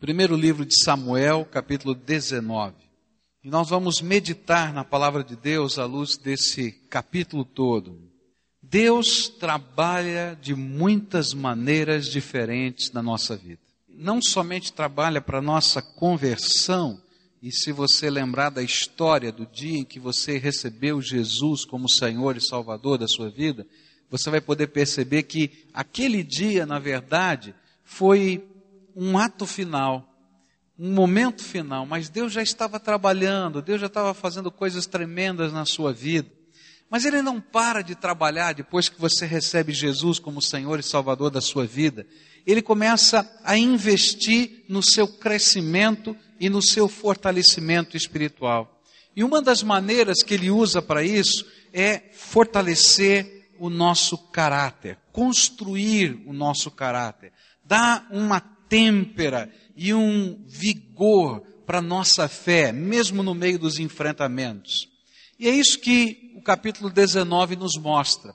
[0.00, 2.72] Primeiro livro de Samuel, capítulo 19.
[3.42, 7.98] E nós vamos meditar na palavra de Deus à luz desse capítulo todo.
[8.62, 13.58] Deus trabalha de muitas maneiras diferentes na nossa vida.
[13.88, 17.02] Não somente trabalha para nossa conversão,
[17.42, 22.36] e se você lembrar da história do dia em que você recebeu Jesus como Senhor
[22.36, 23.66] e Salvador da sua vida,
[24.08, 27.52] você vai poder perceber que aquele dia, na verdade,
[27.82, 28.44] foi
[29.00, 30.12] um ato final,
[30.76, 35.64] um momento final, mas Deus já estava trabalhando, Deus já estava fazendo coisas tremendas na
[35.64, 36.28] sua vida.
[36.90, 41.30] Mas Ele não para de trabalhar depois que você recebe Jesus como Senhor e Salvador
[41.30, 42.04] da sua vida.
[42.44, 48.82] Ele começa a investir no seu crescimento e no seu fortalecimento espiritual.
[49.14, 56.20] E uma das maneiras que ele usa para isso é fortalecer o nosso caráter, construir
[56.26, 57.32] o nosso caráter,
[57.64, 64.88] dar uma têmpera e um vigor para a nossa fé, mesmo no meio dos enfrentamentos.
[65.38, 68.34] E é isso que o capítulo 19 nos mostra.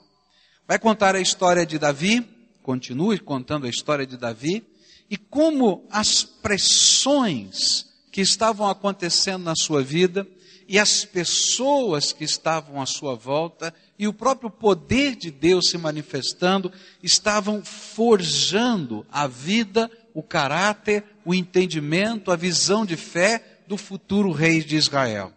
[0.66, 2.26] Vai contar a história de Davi,
[2.62, 4.64] continue contando a história de Davi,
[5.10, 10.26] e como as pressões que estavam acontecendo na sua vida
[10.66, 15.76] e as pessoas que estavam à sua volta e o próprio poder de Deus se
[15.76, 16.72] manifestando
[17.02, 24.62] estavam forjando a vida, o caráter, o entendimento, a visão de fé do futuro rei
[24.62, 25.32] de Israel.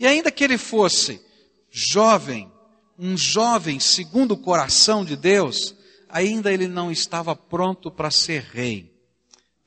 [0.00, 1.20] E ainda que ele fosse
[1.70, 2.50] jovem,
[2.98, 5.76] um jovem segundo o coração de Deus,
[6.08, 8.90] ainda ele não estava pronto para ser rei.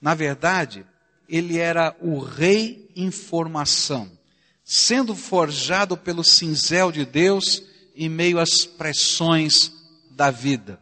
[0.01, 0.85] Na verdade,
[1.27, 4.11] ele era o rei em formação,
[4.63, 7.63] sendo forjado pelo cinzel de Deus
[7.95, 9.71] em meio às pressões
[10.09, 10.79] da vida.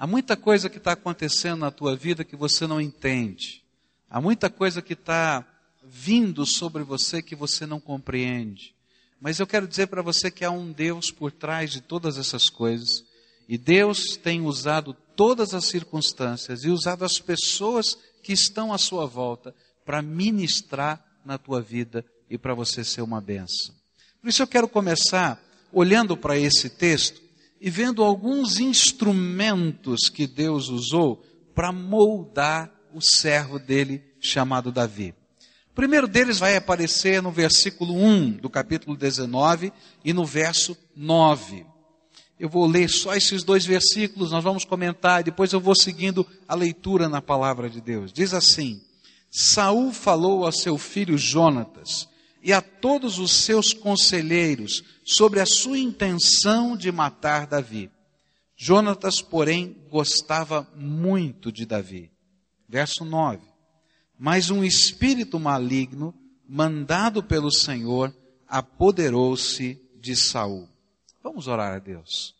[0.00, 3.62] Há muita coisa que está acontecendo na tua vida que você não entende.
[4.08, 5.44] Há muita coisa que está
[5.84, 8.74] vindo sobre você que você não compreende.
[9.20, 12.48] Mas eu quero dizer para você que há um Deus por trás de todas essas
[12.48, 13.04] coisas.
[13.46, 19.04] E Deus tem usado todas as circunstâncias e usado as pessoas que estão à sua
[19.04, 19.54] volta
[19.84, 23.74] para ministrar na tua vida e para você ser uma benção.
[24.18, 25.38] Por isso eu quero começar
[25.70, 27.20] olhando para esse texto
[27.60, 31.22] e vendo alguns instrumentos que Deus usou
[31.54, 35.14] para moldar o servo dele chamado Davi.
[35.70, 39.72] O primeiro deles vai aparecer no versículo 1 do capítulo 19
[40.04, 41.66] e no verso 9.
[42.38, 46.26] Eu vou ler só esses dois versículos, nós vamos comentar, e depois eu vou seguindo
[46.48, 48.12] a leitura na palavra de Deus.
[48.12, 48.80] Diz assim:
[49.30, 52.09] Saul falou a seu filho Jonatas
[52.42, 57.90] e a todos os seus conselheiros sobre a sua intenção de matar Davi.
[58.56, 62.10] Jonatas, porém, gostava muito de Davi.
[62.68, 63.42] Verso 9.
[64.18, 66.14] Mas um espírito maligno,
[66.46, 68.14] mandado pelo Senhor,
[68.46, 70.68] apoderou-se de Saul.
[71.22, 72.34] Vamos orar a Deus.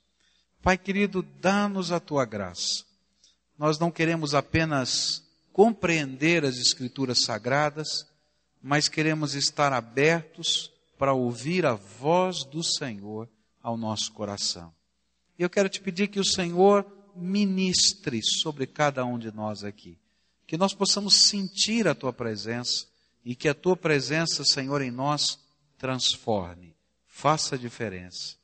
[0.63, 2.85] Pai querido, dá-nos a tua graça.
[3.59, 5.23] Nós não queremos apenas
[5.53, 8.07] compreender as Escrituras sagradas,
[8.63, 13.29] mas queremos estar abertos para ouvir a voz do Senhor
[13.63, 14.73] ao nosso coração.
[15.39, 19.99] E eu quero te pedir que o Senhor ministre sobre cada um de nós aqui,
[20.47, 22.87] que nós possamos sentir a tua presença
[23.25, 25.39] e que a tua presença, Senhor, em nós
[25.79, 26.75] transforme,
[27.07, 28.37] faça diferença.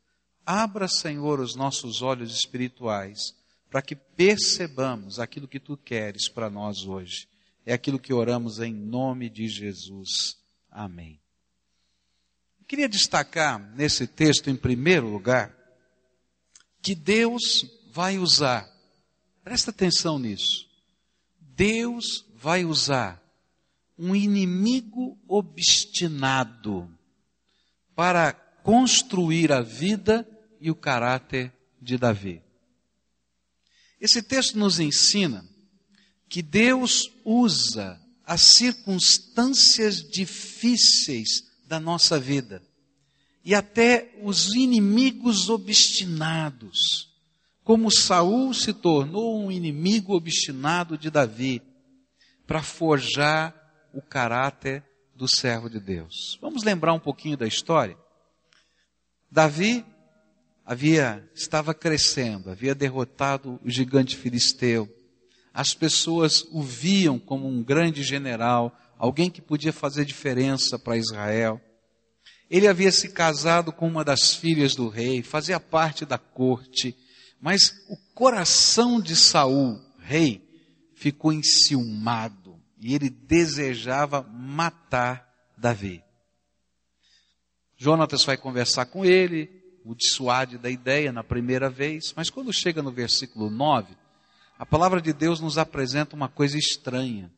[0.45, 3.35] Abra, Senhor, os nossos olhos espirituais
[3.71, 7.29] para que percebamos aquilo que tu queres para nós hoje.
[7.67, 10.39] É aquilo que oramos em nome de Jesus.
[10.71, 11.21] Amém.
[12.61, 15.53] Eu queria destacar nesse texto, em primeiro lugar,
[16.81, 18.71] que Deus vai usar,
[19.43, 20.69] presta atenção nisso,
[21.41, 23.21] Deus vai usar
[23.99, 26.89] um inimigo obstinado
[27.97, 30.29] para construir a vida
[30.61, 32.43] e o caráter de Davi.
[34.01, 35.56] Esse texto nos ensina
[36.29, 42.63] que Deus usa as circunstâncias difíceis da nossa vida
[43.45, 47.15] e até os inimigos obstinados,
[47.63, 51.63] como Saul se tornou um inimigo obstinado de Davi,
[52.45, 53.55] para forjar
[53.93, 54.85] o caráter
[55.15, 56.39] do servo de Deus.
[56.41, 57.97] Vamos lembrar um pouquinho da história?
[59.31, 59.85] Davi
[60.65, 64.93] havia estava crescendo, havia derrotado o gigante filisteu.
[65.57, 71.59] As pessoas o viam como um grande general, alguém que podia fazer diferença para Israel.
[72.51, 76.95] Ele havia se casado com uma das filhas do rei, fazia parte da corte,
[77.41, 80.47] mas o coração de Saul, rei,
[80.95, 85.27] ficou enciumado e ele desejava matar
[85.57, 86.05] Davi.
[87.79, 89.49] Jonatas vai conversar com ele,
[89.87, 93.97] o dissuade da ideia na primeira vez, mas quando chega no versículo 9,
[94.59, 97.31] a palavra de Deus nos apresenta uma coisa estranha.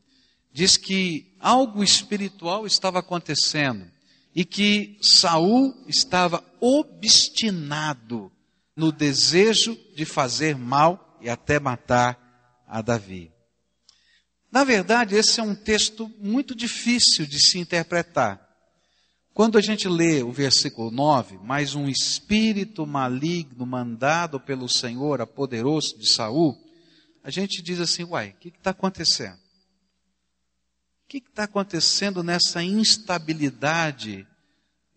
[0.51, 3.85] Diz que algo espiritual estava acontecendo
[4.33, 8.31] e que Saul estava obstinado
[8.75, 13.31] no desejo de fazer mal e até matar a Davi.
[14.51, 18.47] Na verdade, esse é um texto muito difícil de se interpretar.
[19.33, 25.27] Quando a gente lê o versículo 9, mais um espírito maligno mandado pelo Senhor, a
[25.27, 26.57] poderoso de Saul,
[27.23, 29.37] a gente diz assim, uai, o que está acontecendo?
[31.03, 34.27] O que está acontecendo nessa instabilidade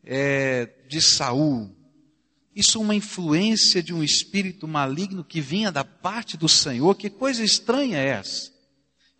[0.05, 1.75] é, de Saul?
[2.55, 6.95] Isso é uma influência de um espírito maligno que vinha da parte do Senhor?
[6.95, 8.53] Que coisa estranha é essa?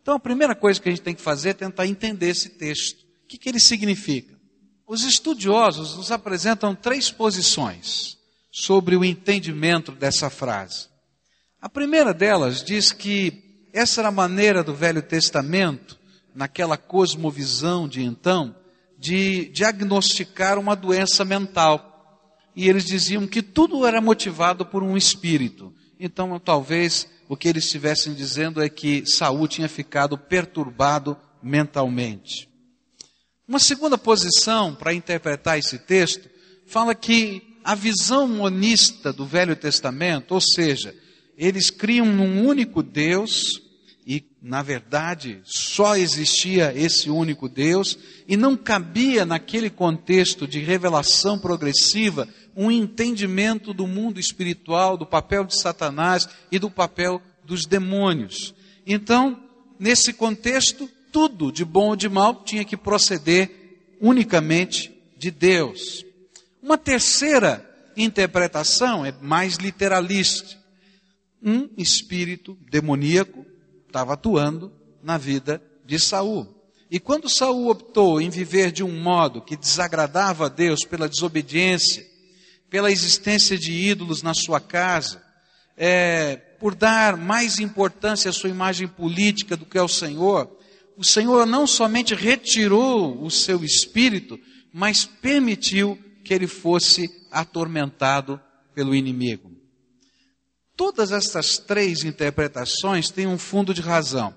[0.03, 3.03] Então a primeira coisa que a gente tem que fazer é tentar entender esse texto.
[3.25, 4.39] O que, que ele significa?
[4.87, 8.19] Os estudiosos nos apresentam três posições
[8.51, 10.92] sobre o entendimento dessa frase.
[11.63, 15.97] A primeira delas diz que essa era a maneira do Velho Testamento,
[16.35, 18.53] naquela cosmovisão de então,
[18.99, 22.19] de diagnosticar uma doença mental.
[22.57, 25.73] E eles diziam que tudo era motivado por um espírito.
[26.01, 32.49] Então, talvez o que eles estivessem dizendo é que Saul tinha ficado perturbado mentalmente.
[33.47, 36.29] Uma segunda posição para interpretar esse texto
[36.67, 40.93] fala que a visão monista do Velho Testamento, ou seja,
[41.43, 43.61] eles criam num único Deus
[44.07, 47.99] e, na verdade, só existia esse único Deus
[48.29, 55.45] e não cabia naquele contexto de revelação progressiva um entendimento do mundo espiritual, do papel
[55.45, 58.55] de Satanás e do papel dos demônios.
[58.87, 59.43] Então,
[59.81, 63.51] nesse contexto, tudo, de bom ou de mal, tinha que proceder
[64.01, 66.05] unicamente de Deus.
[66.63, 70.62] Uma terceira interpretação é mais literalista.
[71.43, 73.45] Um espírito demoníaco
[73.87, 74.73] estava atuando
[75.03, 76.47] na vida de Saul.
[76.91, 82.07] E quando Saul optou em viver de um modo que desagradava a Deus pela desobediência,
[82.69, 85.23] pela existência de ídolos na sua casa,
[85.77, 90.51] é, por dar mais importância à sua imagem política do que ao Senhor,
[90.97, 94.39] o Senhor não somente retirou o seu espírito,
[94.73, 98.41] mas permitiu que ele fosse atormentado
[98.75, 99.52] pelo inimigo.
[100.77, 104.35] Todas estas três interpretações têm um fundo de razão,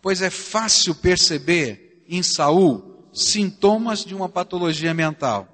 [0.00, 5.48] pois é fácil perceber em Saul sintomas de uma patologia mental.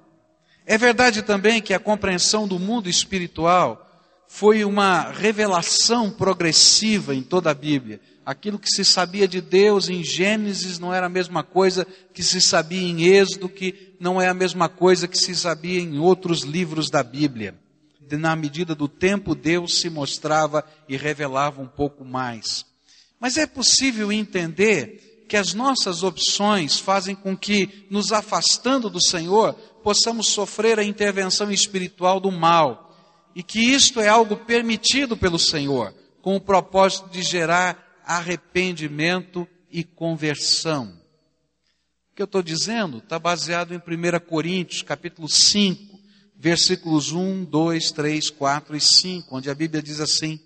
[0.65, 3.85] É verdade também que a compreensão do mundo espiritual
[4.27, 7.99] foi uma revelação progressiva em toda a Bíblia
[8.29, 11.83] aquilo que se sabia de Deus em Gênesis não era a mesma coisa
[12.13, 15.97] que se sabia em Êxodo, que não é a mesma coisa que se sabia em
[15.97, 17.55] outros livros da Bíblia.
[18.17, 22.65] Na medida do tempo, Deus se mostrava e revelava um pouco mais.
[23.19, 29.53] Mas é possível entender que as nossas opções fazem com que, nos afastando do Senhor,
[29.83, 32.95] possamos sofrer a intervenção espiritual do mal.
[33.35, 39.83] E que isto é algo permitido pelo Senhor, com o propósito de gerar arrependimento e
[39.83, 40.99] conversão.
[42.11, 45.88] O que eu estou dizendo está baseado em 1 Coríntios, capítulo 5,
[46.39, 50.39] versículos 1, 2, 3, 4 e 5, onde a Bíblia diz assim: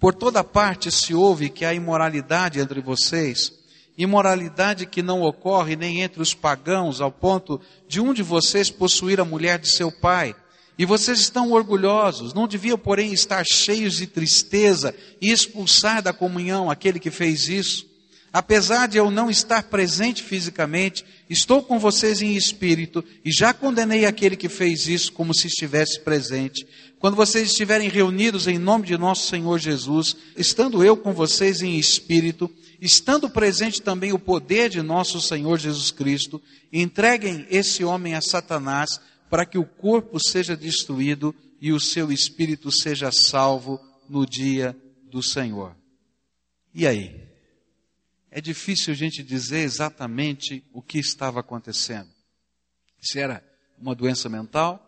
[0.00, 3.52] Por toda parte se ouve que há imoralidade entre vocês,
[3.96, 9.20] imoralidade que não ocorre nem entre os pagãos, ao ponto de um de vocês possuir
[9.20, 10.34] a mulher de seu pai
[10.78, 16.70] e vocês estão orgulhosos, não deviam, porém, estar cheios de tristeza e expulsar da comunhão
[16.70, 17.87] aquele que fez isso.
[18.32, 24.04] Apesar de eu não estar presente fisicamente, estou com vocês em espírito e já condenei
[24.04, 26.66] aquele que fez isso como se estivesse presente.
[26.98, 31.78] Quando vocês estiverem reunidos em nome de nosso Senhor Jesus, estando eu com vocês em
[31.78, 36.40] espírito, estando presente também o poder de nosso Senhor Jesus Cristo,
[36.72, 42.70] entreguem esse homem a Satanás para que o corpo seja destruído e o seu espírito
[42.70, 44.76] seja salvo no dia
[45.10, 45.74] do Senhor.
[46.74, 47.27] E aí?
[48.30, 52.08] É difícil a gente dizer exatamente o que estava acontecendo.
[53.00, 53.42] Se era
[53.78, 54.84] uma doença mental,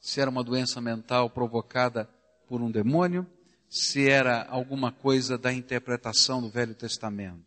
[0.00, 2.08] se era uma doença mental provocada
[2.46, 3.26] por um demônio,
[3.68, 7.44] se era alguma coisa da interpretação do Velho Testamento.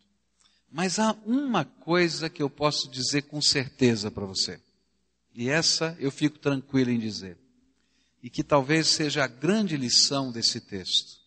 [0.70, 4.60] Mas há uma coisa que eu posso dizer com certeza para você.
[5.34, 7.38] E essa eu fico tranquilo em dizer.
[8.22, 11.19] E que talvez seja a grande lição desse texto.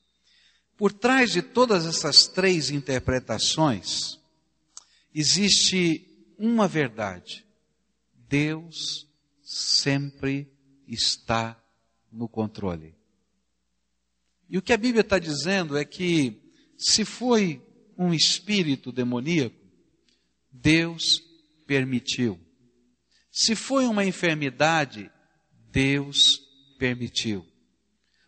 [0.78, 4.20] Por trás de todas essas três interpretações,
[5.14, 7.46] existe uma verdade:
[8.28, 9.08] Deus
[9.42, 10.52] sempre
[10.88, 11.62] está
[12.12, 12.96] no controle.
[14.50, 16.42] E o que a Bíblia está dizendo é que,
[16.78, 17.62] se foi
[17.98, 19.56] um espírito demoníaco,
[20.52, 21.24] Deus
[21.66, 22.40] permitiu.
[23.32, 25.12] Se foi uma enfermidade,
[25.72, 26.40] Deus
[26.78, 27.46] permitiu.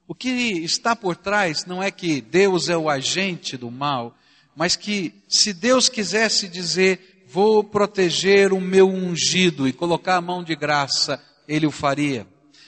[0.08, 4.16] O que está por trás não é que Deus é o agente do mal,
[4.56, 10.44] mas que se Deus quisesse dizer, vou proteger o meu ungido e colocar a mão
[10.44, 12.28] de graça, ele o faria.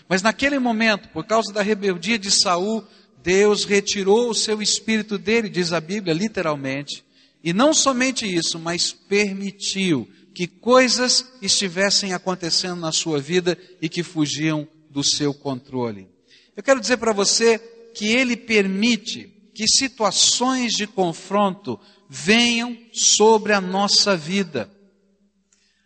[0.10, 2.84] Mas naquele momento, por causa da rebeldia de Saul,
[3.22, 7.06] Deus retirou o seu espírito dele, diz a Bíblia, literalmente.
[7.44, 14.02] E não somente isso, mas permitiu que coisas estivessem acontecendo na sua vida e que
[14.02, 16.17] fugiam do seu controle.
[16.58, 17.60] Eu quero dizer para você
[17.94, 24.68] que ele permite que situações de confronto venham sobre a nossa vida.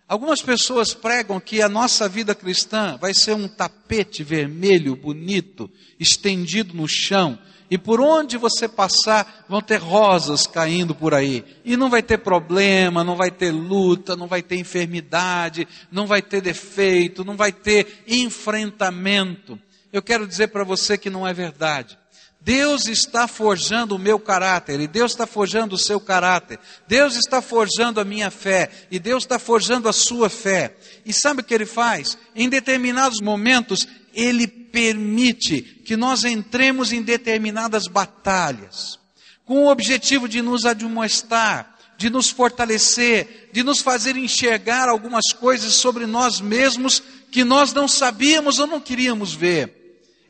[0.08, 6.74] Algumas pessoas pregam que a nossa vida cristã vai ser um tapete vermelho bonito, estendido
[6.74, 7.38] no chão,
[7.70, 11.44] e por onde você passar vão ter rosas caindo por aí.
[11.66, 16.22] E não vai ter problema, não vai ter luta, não vai ter enfermidade, não vai
[16.22, 19.60] ter defeito, não vai ter enfrentamento.
[19.92, 21.98] Eu quero dizer para você que não é verdade.
[22.44, 27.40] Deus está forjando o meu caráter, e Deus está forjando o seu caráter, Deus está
[27.40, 30.76] forjando a minha fé, e Deus está forjando a sua fé.
[31.06, 32.18] E sabe o que Ele faz?
[32.36, 38.98] Em determinados momentos, Ele permite que nós entremos em determinadas batalhas,
[39.46, 45.74] com o objetivo de nos admoestar, de nos fortalecer, de nos fazer enxergar algumas coisas
[45.74, 49.81] sobre nós mesmos que nós não sabíamos ou não queríamos ver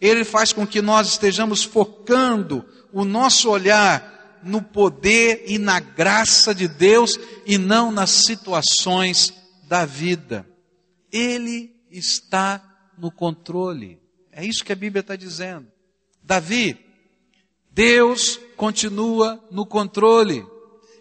[0.01, 6.55] ele faz com que nós estejamos focando o nosso olhar no poder e na graça
[6.55, 9.31] de Deus e não nas situações
[9.67, 10.46] da vida.
[11.12, 12.62] Ele está
[12.98, 14.01] no controle.
[14.31, 15.67] É isso que a Bíblia está dizendo.
[16.24, 16.79] Davi,
[17.70, 20.46] Deus continua no controle.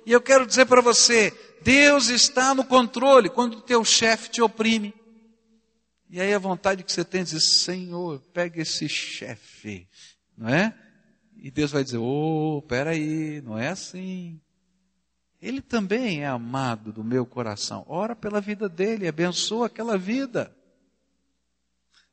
[0.05, 4.43] E eu quero dizer para você, Deus está no controle quando o teu chefe te
[4.43, 4.95] oprime.
[6.11, 9.89] E aí a vontade que você tem é dizer, Senhor, pega esse chefe,
[10.37, 10.77] não é?
[11.37, 14.41] E Deus vai dizer, oh, peraí, não é assim.
[15.41, 17.85] Ele também é amado do meu coração.
[17.89, 20.55] Ora pela vida dele, abençoa aquela vida.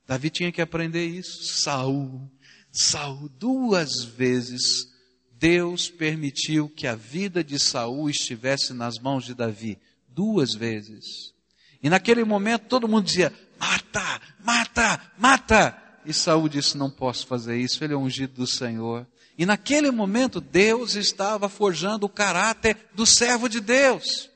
[0.05, 1.61] Davi tinha que aprender isso.
[1.61, 2.31] Saul,
[2.71, 4.87] Saul, duas vezes
[5.31, 9.77] Deus permitiu que a vida de Saul estivesse nas mãos de Davi.
[10.07, 11.33] Duas vezes.
[11.81, 15.83] E naquele momento todo mundo dizia: mata, mata, mata.
[16.05, 19.05] E Saul disse: Não posso fazer isso, ele é ungido do Senhor.
[19.37, 24.29] E naquele momento Deus estava forjando o caráter do servo de Deus.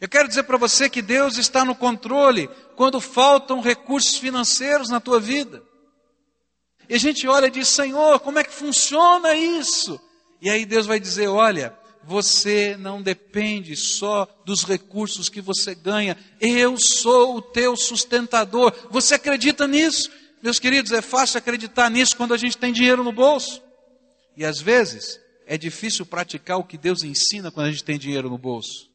[0.00, 5.00] Eu quero dizer para você que Deus está no controle quando faltam recursos financeiros na
[5.00, 5.62] tua vida.
[6.88, 10.00] E a gente olha e diz: Senhor, como é que funciona isso?
[10.40, 16.16] E aí Deus vai dizer: Olha, você não depende só dos recursos que você ganha.
[16.40, 18.72] Eu sou o teu sustentador.
[18.90, 20.10] Você acredita nisso?
[20.42, 23.62] Meus queridos, é fácil acreditar nisso quando a gente tem dinheiro no bolso.
[24.36, 28.28] E às vezes é difícil praticar o que Deus ensina quando a gente tem dinheiro
[28.28, 28.91] no bolso.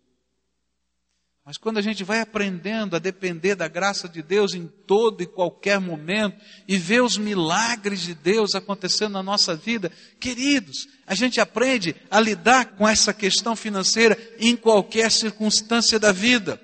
[1.47, 5.25] Mas quando a gente vai aprendendo a depender da graça de Deus em todo e
[5.25, 6.35] qualquer momento
[6.67, 9.89] e ver os milagres de Deus acontecendo na nossa vida,
[10.19, 16.59] queridos, a gente aprende a lidar com essa questão financeira em qualquer circunstância da vida.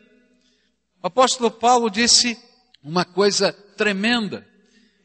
[1.01, 2.37] O apóstolo Paulo disse
[2.83, 4.45] uma coisa tremenda.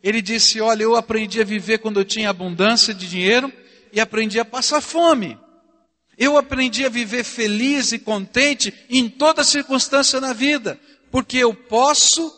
[0.03, 3.53] Ele disse: Olha, eu aprendi a viver quando eu tinha abundância de dinheiro
[3.93, 5.39] e aprendi a passar fome.
[6.19, 10.79] Eu aprendi a viver feliz e contente em toda circunstância na vida,
[11.13, 12.35] porque eu posso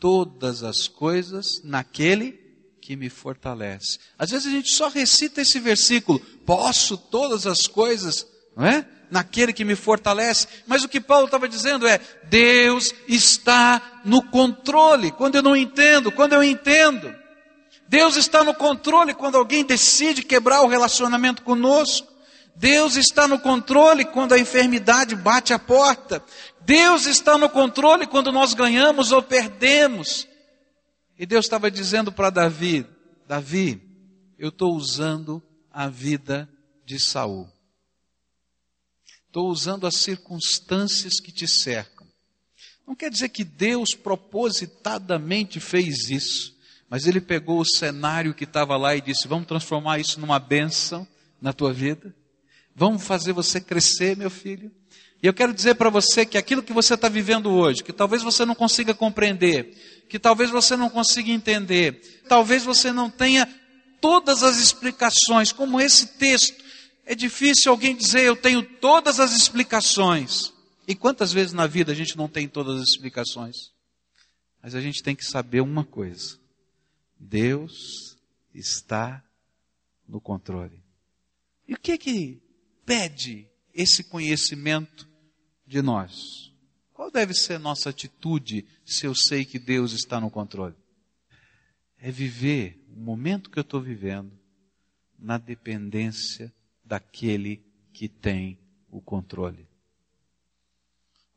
[0.00, 2.38] todas as coisas naquele
[2.80, 3.98] que me fortalece.
[4.18, 8.86] Às vezes a gente só recita esse versículo, posso todas as coisas, não é?
[9.08, 10.48] Naquele que me fortalece.
[10.66, 15.12] Mas o que Paulo estava dizendo é: Deus está no controle.
[15.12, 17.14] Quando eu não entendo, quando eu entendo.
[17.88, 22.15] Deus está no controle quando alguém decide quebrar o relacionamento conosco.
[22.58, 26.24] Deus está no controle quando a enfermidade bate a porta.
[26.62, 30.26] Deus está no controle quando nós ganhamos ou perdemos.
[31.18, 32.86] E Deus estava dizendo para Davi:
[33.28, 33.80] Davi,
[34.38, 36.48] eu estou usando a vida
[36.84, 37.46] de Saul.
[39.26, 42.06] Estou usando as circunstâncias que te cercam.
[42.86, 46.56] Não quer dizer que Deus propositadamente fez isso,
[46.88, 51.06] mas Ele pegou o cenário que estava lá e disse: Vamos transformar isso numa bênção
[51.38, 52.14] na tua vida.
[52.78, 54.70] Vamos fazer você crescer, meu filho.
[55.22, 58.22] E eu quero dizer para você que aquilo que você está vivendo hoje, que talvez
[58.22, 63.48] você não consiga compreender, que talvez você não consiga entender, talvez você não tenha
[63.98, 66.62] todas as explicações, como esse texto.
[67.06, 70.52] É difícil alguém dizer eu tenho todas as explicações.
[70.86, 73.72] E quantas vezes na vida a gente não tem todas as explicações?
[74.62, 76.38] Mas a gente tem que saber uma coisa:
[77.18, 78.18] Deus
[78.54, 79.24] está
[80.06, 80.78] no controle.
[81.66, 82.45] E o que é que
[82.86, 85.06] pede esse conhecimento
[85.66, 86.52] de nós?
[86.94, 90.76] Qual deve ser a nossa atitude se eu sei que Deus está no controle?
[91.98, 94.32] É viver o momento que eu estou vivendo
[95.18, 96.52] na dependência
[96.84, 97.62] daquele
[97.92, 98.58] que tem
[98.90, 99.66] o controle.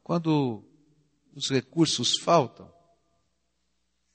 [0.04, 0.64] Quando
[1.34, 2.72] os recursos faltam,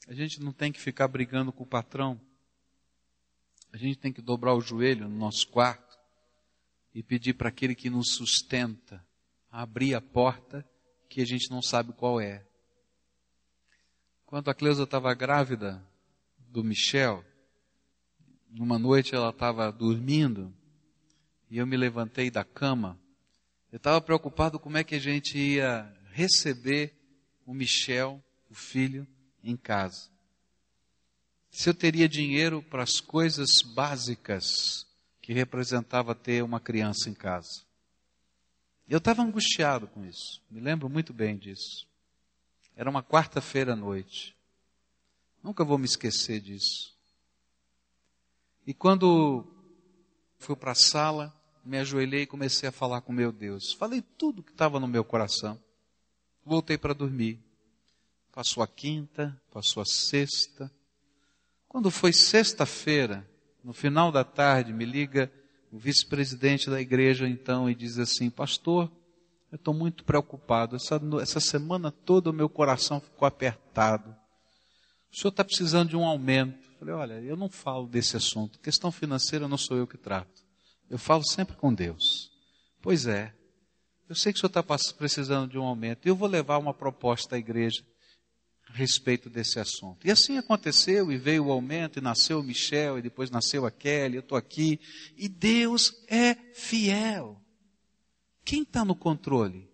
[0.07, 2.21] a gente não tem que ficar brigando com o patrão.
[3.73, 5.84] A gente tem que dobrar o joelho no nosso quarto
[6.95, 9.05] e pedir para aquele que nos sustenta
[9.51, 10.65] abrir a porta
[11.09, 12.47] que a gente não sabe qual é.
[14.25, 15.85] Quando a Cleusa estava grávida
[16.39, 17.25] do Michel,
[18.49, 20.55] numa noite ela estava dormindo
[21.51, 22.99] e eu me levantei da cama.
[23.71, 26.95] Eu estava preocupado como é que a gente ia receber
[27.45, 29.07] o Michel, o filho,
[29.43, 30.09] em casa.
[31.51, 34.87] Se eu teria dinheiro para as coisas básicas
[35.25, 37.65] que representava ter uma criança em casa.
[38.87, 41.87] Eu estava angustiado com isso, me lembro muito bem disso.
[42.77, 44.37] Era uma quarta-feira à noite.
[45.43, 46.95] Nunca vou me esquecer disso.
[48.67, 49.47] E quando
[50.37, 53.73] fui para a sala, me ajoelhei e comecei a falar com meu Deus.
[53.73, 55.59] Falei tudo que estava no meu coração.
[56.45, 57.41] Voltei para dormir.
[58.31, 60.71] Passou a quinta, passou a sexta.
[61.67, 63.27] Quando foi sexta-feira,
[63.65, 65.33] no final da tarde, me liga
[65.73, 68.93] o vice-presidente da igreja então e diz assim: Pastor,
[69.51, 70.77] eu estou muito preocupado.
[70.77, 74.15] Essa, essa semana toda o meu coração ficou apertado.
[75.11, 76.69] O senhor está precisando de um aumento.
[76.73, 78.61] Eu falei: Olha, eu não falo desse assunto.
[78.61, 80.45] Questão financeira não sou eu que trato.
[80.91, 82.31] Eu falo sempre com Deus.
[82.83, 83.33] Pois é.
[84.07, 86.07] Eu sei que o senhor está precisando de um aumento.
[86.07, 87.83] Eu vou levar uma proposta à igreja
[88.75, 90.05] a respeito desse assunto.
[90.05, 93.71] E assim aconteceu, e veio o aumento, e nasceu o Michel, e depois nasceu a
[93.71, 94.81] Kelly, eu estou aqui.
[95.17, 97.41] E Deus é fiel.
[98.45, 99.71] Quem está no controle?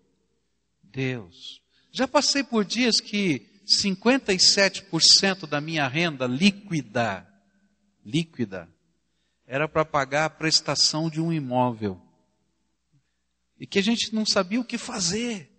[0.83, 1.63] Deus.
[1.91, 7.27] Já passei por dias que 57% da minha renda líquida,
[8.05, 8.69] líquida,
[9.47, 11.99] era para pagar a prestação de um imóvel.
[13.59, 15.49] E que a gente não sabia o que fazer.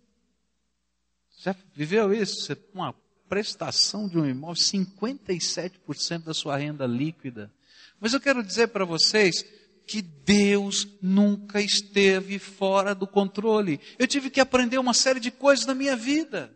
[1.41, 2.57] Já viveu isso?
[2.73, 3.02] Uma
[3.33, 7.51] prestação de um imóvel, 57% da sua renda líquida.
[7.99, 9.43] Mas eu quero dizer para vocês
[9.87, 13.81] que Deus nunca esteve fora do controle.
[13.99, 16.53] Eu tive que aprender uma série de coisas na minha vida.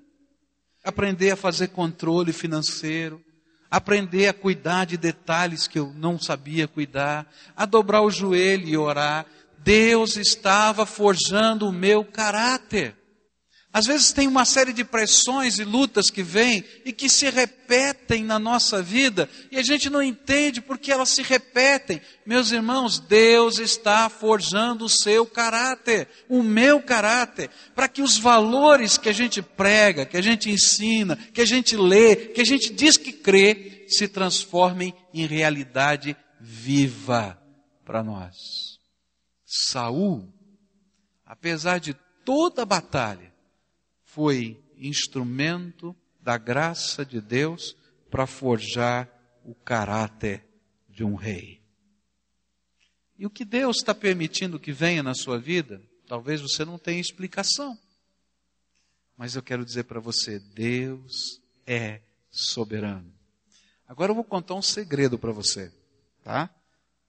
[0.84, 3.24] Aprender a fazer controle financeiro,
[3.70, 8.76] aprender a cuidar de detalhes que eu não sabia cuidar, a dobrar o joelho e
[8.76, 9.24] orar.
[9.60, 12.94] Deus estava forjando o meu caráter.
[13.76, 18.24] Às vezes tem uma série de pressões e lutas que vêm e que se repetem
[18.24, 22.00] na nossa vida e a gente não entende porque elas se repetem.
[22.24, 28.96] Meus irmãos, Deus está forjando o seu caráter, o meu caráter, para que os valores
[28.96, 32.72] que a gente prega, que a gente ensina, que a gente lê, que a gente
[32.72, 37.38] diz que crê, se transformem em realidade viva
[37.84, 38.78] para nós.
[39.44, 40.32] Saul,
[41.26, 43.35] apesar de toda a batalha,
[44.16, 47.76] foi instrumento da graça de Deus
[48.10, 49.10] para forjar
[49.44, 50.42] o caráter
[50.88, 51.60] de um rei.
[53.18, 56.98] E o que Deus está permitindo que venha na sua vida, talvez você não tenha
[56.98, 57.78] explicação.
[59.18, 62.00] Mas eu quero dizer para você: Deus é
[62.30, 63.12] soberano.
[63.86, 65.70] Agora eu vou contar um segredo para você,
[66.24, 66.48] tá?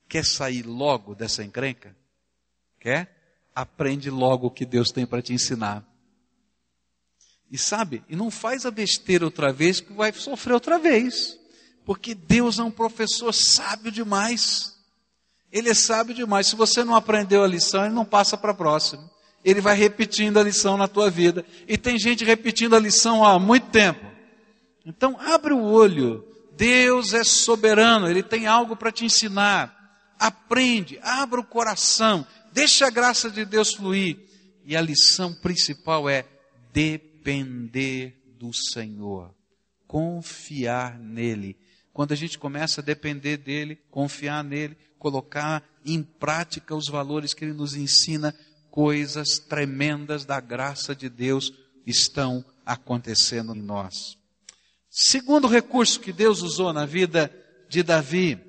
[0.10, 1.96] Quer sair logo dessa encrenca?
[2.82, 3.15] Quer?
[3.56, 5.88] Aprende logo o que Deus tem para te ensinar.
[7.51, 11.38] E sabe, e não faz a besteira outra vez que vai sofrer outra vez.
[11.86, 14.75] Porque Deus é um professor sábio demais.
[15.49, 16.47] Ele é sábio demais.
[16.47, 19.10] Se você não aprendeu a lição, ele não passa para a próxima.
[19.45, 21.45] Ele vai repetindo a lição na tua vida.
[21.65, 24.05] E tem gente repetindo a lição há muito tempo.
[24.86, 26.25] Então, abre o olho.
[26.57, 28.10] Deus é soberano.
[28.10, 29.73] Ele tem algo para te ensinar.
[30.19, 32.27] Aprende, abra o coração.
[32.51, 34.17] Deixa a graça de Deus fluir.
[34.65, 36.25] E a lição principal é
[36.73, 39.36] depender depender do Senhor,
[39.86, 41.58] confiar nele.
[41.92, 47.44] Quando a gente começa a depender dele, confiar nele, colocar em prática os valores que
[47.44, 48.34] ele nos ensina,
[48.72, 51.52] coisas tremendas da graça de Deus
[51.86, 54.18] estão acontecendo em nós.
[54.90, 57.30] Segundo recurso que Deus usou na vida
[57.68, 58.40] de Davi,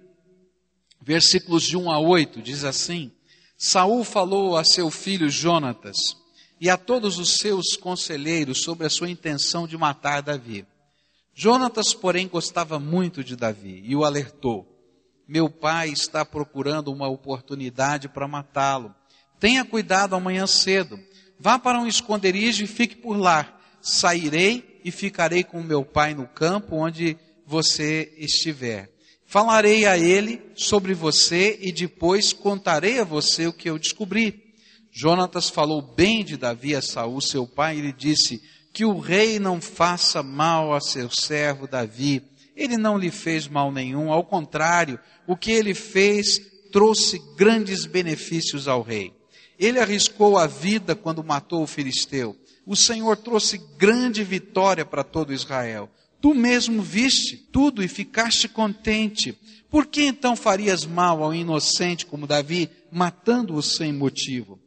[1.03, 3.11] versículos de 1 a 8, diz assim:
[3.57, 5.97] Saul falou a seu filho Jonatas
[6.61, 10.67] e a todos os seus conselheiros sobre a sua intenção de matar Davi.
[11.35, 14.67] Jonatas, porém, gostava muito de Davi e o alertou:
[15.27, 18.95] Meu pai está procurando uma oportunidade para matá-lo.
[19.39, 20.99] Tenha cuidado amanhã cedo.
[21.39, 23.57] Vá para um esconderijo e fique por lá.
[23.81, 27.17] Sairei e ficarei com meu pai no campo onde
[27.47, 28.91] você estiver.
[29.25, 34.48] Falarei a ele sobre você e depois contarei a você o que eu descobri.
[35.01, 39.39] Jonatas falou bem de Davi a Saul, seu pai, e lhe disse: Que o rei
[39.39, 42.21] não faça mal a seu servo Davi.
[42.57, 46.41] Ele não lhe fez mal nenhum, ao contrário, o que ele fez
[46.73, 49.13] trouxe grandes benefícios ao rei.
[49.57, 52.35] Ele arriscou a vida quando matou o filisteu.
[52.67, 55.89] O Senhor trouxe grande vitória para todo Israel.
[56.21, 59.39] Tu mesmo viste tudo e ficaste contente.
[59.71, 64.59] Por que então farias mal ao inocente como Davi, matando-o sem motivo?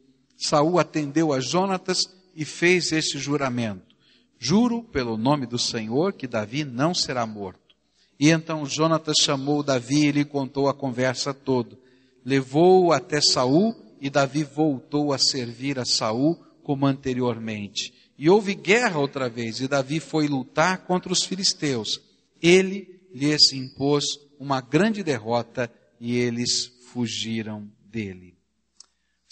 [0.42, 2.00] Saul atendeu a Jonatas
[2.34, 3.94] e fez este juramento:
[4.38, 7.76] Juro pelo nome do Senhor que Davi não será morto.
[8.18, 11.78] E então Jonatas chamou Davi e lhe contou a conversa toda.
[12.24, 17.94] Levou-o até Saul e Davi voltou a servir a Saul como anteriormente.
[18.18, 22.00] E houve guerra outra vez, e Davi foi lutar contra os filisteus.
[22.40, 24.04] Ele lhes impôs
[24.38, 28.31] uma grande derrota e eles fugiram dele.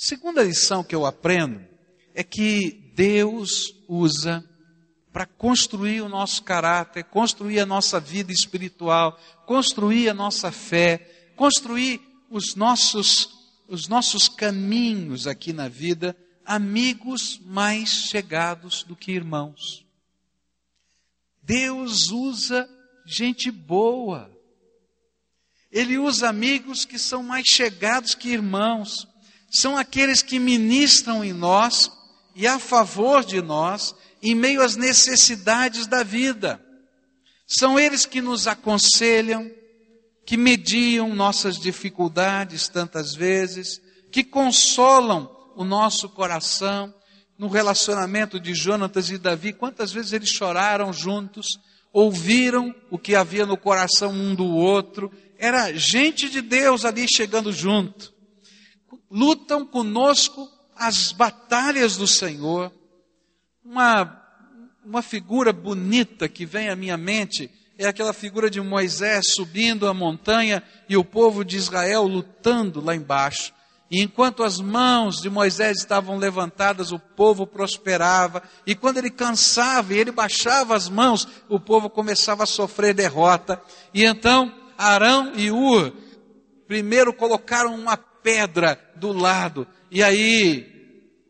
[0.02, 1.62] Segunda lição que eu aprendo
[2.14, 4.42] é que Deus usa
[5.12, 12.00] para construir o nosso caráter, construir a nossa vida espiritual, construir a nossa fé, construir
[12.30, 13.28] os nossos,
[13.68, 19.84] os nossos caminhos aqui na vida amigos mais chegados do que irmãos.
[21.42, 22.66] Deus usa
[23.04, 24.34] gente boa.
[25.70, 29.09] Ele usa amigos que são mais chegados que irmãos.
[29.50, 31.90] São aqueles que ministram em nós
[32.36, 36.64] e a favor de nós em meio às necessidades da vida.
[37.46, 39.50] São eles que nos aconselham,
[40.24, 43.80] que mediam nossas dificuldades tantas vezes,
[44.12, 46.94] que consolam o nosso coração
[47.36, 49.52] no relacionamento de Jonatas e Davi.
[49.52, 51.46] Quantas vezes eles choraram juntos,
[51.92, 55.10] ouviram o que havia no coração um do outro.
[55.36, 58.19] Era gente de Deus ali chegando junto.
[59.10, 62.72] Lutam conosco as batalhas do Senhor.
[63.64, 64.22] Uma,
[64.84, 69.94] uma figura bonita que vem à minha mente é aquela figura de Moisés subindo a
[69.94, 73.52] montanha e o povo de Israel lutando lá embaixo.
[73.90, 78.42] E enquanto as mãos de Moisés estavam levantadas, o povo prosperava.
[78.64, 83.60] E quando ele cansava e ele baixava as mãos, o povo começava a sofrer derrota.
[83.92, 85.92] E então Arão e Ur
[86.68, 89.66] primeiro colocaram uma pedra do lado.
[89.90, 90.80] E aí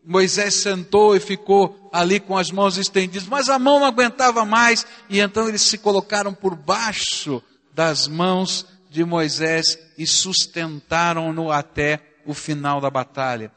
[0.04, 4.86] Moisés sentou e ficou ali com as mãos estendidas, mas a mão não aguentava mais.
[5.08, 12.34] E então eles se colocaram por baixo das mãos de Moisés e sustentaram-no até o
[12.34, 13.52] final da batalha.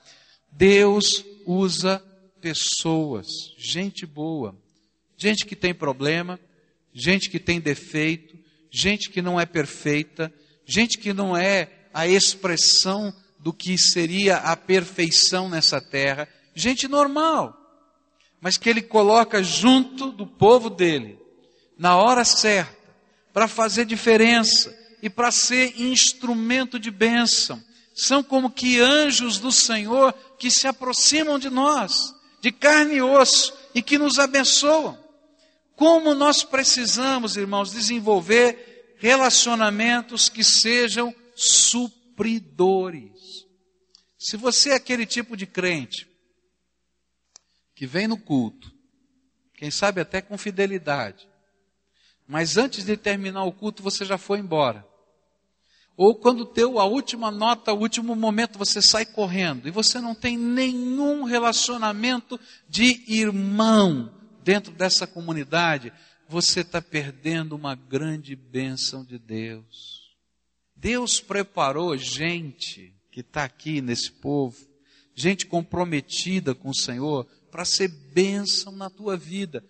[0.51, 2.01] Deus usa
[2.39, 4.55] pessoas, gente boa,
[5.17, 6.39] gente que tem problema,
[6.93, 8.37] gente que tem defeito,
[8.69, 10.31] gente que não é perfeita,
[10.65, 13.13] gente que não é a expressão
[13.43, 17.59] do que seria a perfeição nessa terra, gente normal,
[18.39, 21.19] mas que ele coloca junto do povo dele,
[21.77, 22.73] na hora certa,
[23.33, 27.61] para fazer diferença e para ser instrumento de bênção.
[27.93, 33.53] São como que anjos do Senhor que se aproximam de nós, de carne e osso,
[33.75, 34.97] e que nos abençoam.
[35.75, 41.13] Como nós precisamos, irmãos, desenvolver relacionamentos que sejam
[42.23, 43.45] supridores.
[44.17, 46.07] Se você é aquele tipo de crente
[47.75, 48.71] que vem no culto,
[49.55, 51.27] quem sabe até com fidelidade,
[52.27, 54.87] mas antes de terminar o culto você já foi embora
[55.95, 60.15] ou quando deu a última nota, o último momento, você sai correndo e você não
[60.15, 64.11] tem nenhum relacionamento de irmão
[64.43, 65.93] dentro dessa comunidade,
[66.27, 70.02] você está perdendo uma grande bênção de Deus.
[70.83, 74.57] Deus preparou gente que está aqui nesse povo,
[75.15, 79.63] gente comprometida com o Senhor, para ser bênção na tua vida.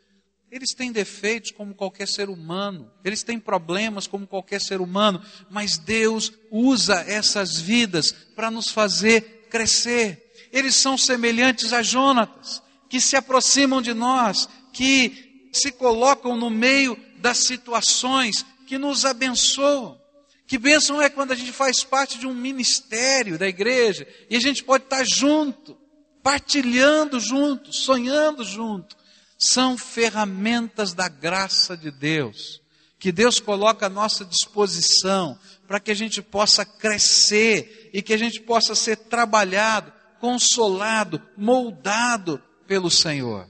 [0.50, 5.78] Eles têm defeitos como qualquer ser humano, eles têm problemas como qualquer ser humano, mas
[5.78, 10.34] Deus usa essas vidas para nos fazer crescer.
[10.52, 16.98] Eles são semelhantes a Jonatas, que se aproximam de nós, que se colocam no meio
[17.18, 20.02] das situações, que nos abençoam.
[20.46, 24.40] Que bênção é quando a gente faz parte de um ministério da igreja e a
[24.40, 25.78] gente pode estar junto,
[26.22, 28.96] partilhando junto, sonhando junto.
[29.38, 32.62] São ferramentas da graça de Deus,
[33.00, 38.18] que Deus coloca à nossa disposição para que a gente possa crescer e que a
[38.18, 43.50] gente possa ser trabalhado, consolado, moldado pelo Senhor.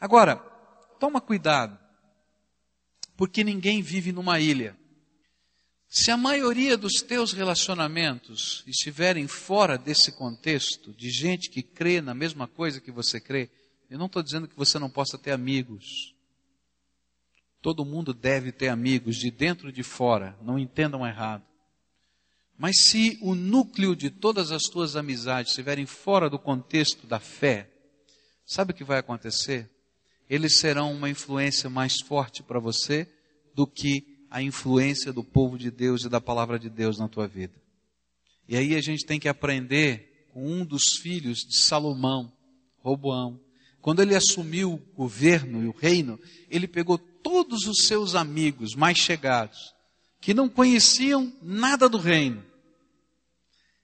[0.00, 0.36] Agora,
[0.98, 1.78] toma cuidado,
[3.16, 4.76] porque ninguém vive numa ilha.
[5.94, 12.14] Se a maioria dos teus relacionamentos estiverem fora desse contexto, de gente que crê na
[12.14, 13.50] mesma coisa que você crê,
[13.90, 16.14] eu não estou dizendo que você não possa ter amigos.
[17.60, 21.44] Todo mundo deve ter amigos, de dentro e de fora, não entendam errado.
[22.56, 27.70] Mas se o núcleo de todas as tuas amizades estiverem fora do contexto da fé,
[28.46, 29.70] sabe o que vai acontecer?
[30.26, 33.06] Eles serão uma influência mais forte para você
[33.54, 37.28] do que a influência do povo de Deus e da palavra de Deus na tua
[37.28, 37.52] vida.
[38.48, 42.32] E aí a gente tem que aprender com um dos filhos de Salomão,
[42.78, 43.38] Roboão.
[43.82, 46.18] Quando ele assumiu o governo e o reino,
[46.48, 49.74] ele pegou todos os seus amigos mais chegados,
[50.18, 52.42] que não conheciam nada do reino,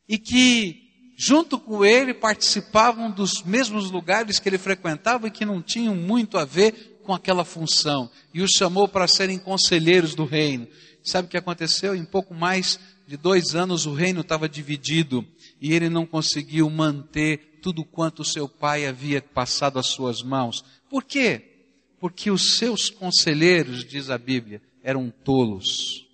[0.09, 5.61] e que, junto com ele, participavam dos mesmos lugares que ele frequentava e que não
[5.61, 10.69] tinham muito a ver com aquela função e os chamou para serem conselheiros do reino.
[11.03, 11.95] Sabe o que aconteceu?
[11.95, 15.27] Em pouco mais de dois anos o reino estava dividido
[15.59, 20.63] e ele não conseguiu manter tudo quanto seu pai havia passado às suas mãos.
[20.91, 21.65] Por quê?
[21.99, 26.07] Porque os seus conselheiros, diz a Bíblia, eram tolos.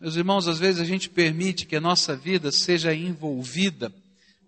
[0.00, 3.92] Meus irmãos, às vezes a gente permite que a nossa vida seja envolvida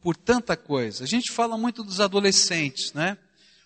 [0.01, 1.03] por tanta coisa.
[1.03, 3.19] A gente fala muito dos adolescentes, né?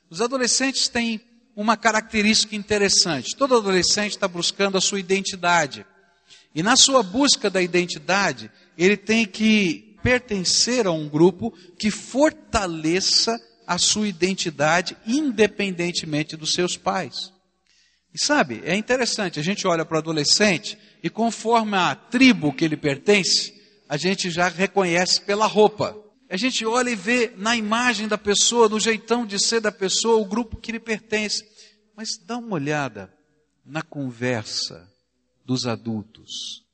[0.08, 1.20] Os adolescentes têm
[1.54, 3.36] uma característica interessante.
[3.36, 5.84] Todo adolescente está buscando a sua identidade.
[6.54, 13.38] E na sua busca da identidade, ele tem que pertencer a um grupo que fortaleça
[13.66, 17.32] a sua identidade independentemente dos seus pais.
[18.12, 22.64] E sabe, é interessante, a gente olha para o adolescente e conforme a tribo que
[22.64, 23.54] ele pertence,
[23.88, 25.96] a gente já reconhece pela roupa.
[26.30, 30.16] A gente olha e vê na imagem da pessoa, no jeitão de ser da pessoa,
[30.16, 31.44] o grupo que lhe pertence.
[31.96, 33.12] Mas dá uma olhada
[33.64, 34.88] na conversa
[35.44, 36.64] dos adultos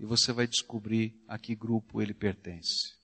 [0.00, 2.94] e você vai descobrir a que grupo ele pertence.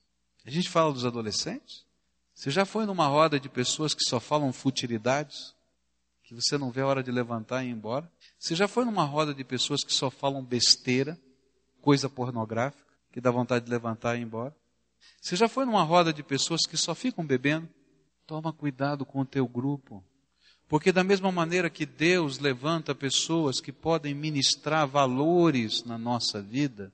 [0.43, 1.85] A gente fala dos adolescentes?
[2.33, 5.53] Você já foi numa roda de pessoas que só falam futilidades?
[6.23, 8.11] Que você não vê a hora de levantar e ir embora?
[8.39, 11.19] Você já foi numa roda de pessoas que só falam besteira,
[11.81, 14.55] coisa pornográfica, que dá vontade de levantar e ir embora?
[15.21, 17.69] Você já foi numa roda de pessoas que só ficam bebendo?
[18.25, 20.03] Toma cuidado com o teu grupo.
[20.67, 26.93] Porque da mesma maneira que Deus levanta pessoas que podem ministrar valores na nossa vida,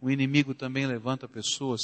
[0.00, 1.82] o inimigo também levanta pessoas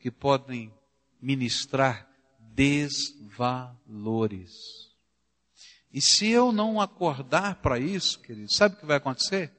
[0.00, 0.74] que podem
[1.22, 2.08] ministrar
[2.54, 3.30] desvalores.
[5.92, 9.52] E se eu não acordar para isso, querido, sabe o que vai acontecer?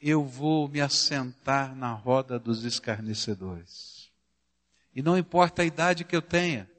[0.00, 3.93] Eu vou me assentar na roda dos escarnecedores.
[4.94, 6.70] E não importa a idade que eu tenha.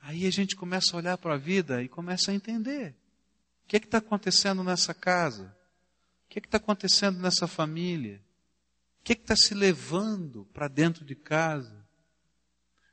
[0.00, 2.94] Aí a gente começa a olhar para a vida e começa a entender.
[3.64, 5.54] O que é está acontecendo nessa casa?
[6.26, 8.20] O que é está acontecendo nessa família?
[9.00, 11.80] O que é está se levando para dentro de casa?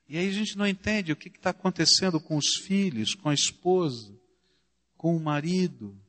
[0.08, 3.34] E aí a gente não entende o que está acontecendo com os filhos, com a
[3.34, 4.18] esposa,
[4.96, 6.00] com o marido.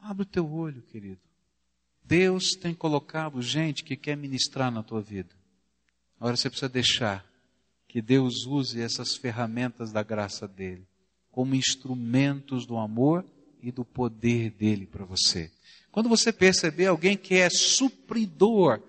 [0.00, 1.20] Abre o teu olho, querido.
[2.02, 5.34] Deus tem colocado gente que quer ministrar na tua vida.
[6.18, 7.29] Agora você precisa deixar
[7.90, 10.86] que Deus use essas ferramentas da graça dele
[11.32, 13.24] como instrumentos do amor
[13.60, 15.50] e do poder dele para você.
[15.90, 18.80] Quando você perceber alguém que é supridor,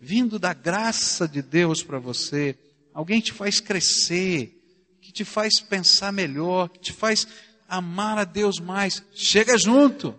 [0.00, 2.58] vindo da graça de Deus para você,
[2.92, 4.60] alguém te faz crescer,
[5.00, 7.28] que te faz pensar melhor, que te faz
[7.68, 10.16] amar a Deus mais, chega junto.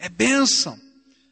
[0.00, 0.76] É bênção.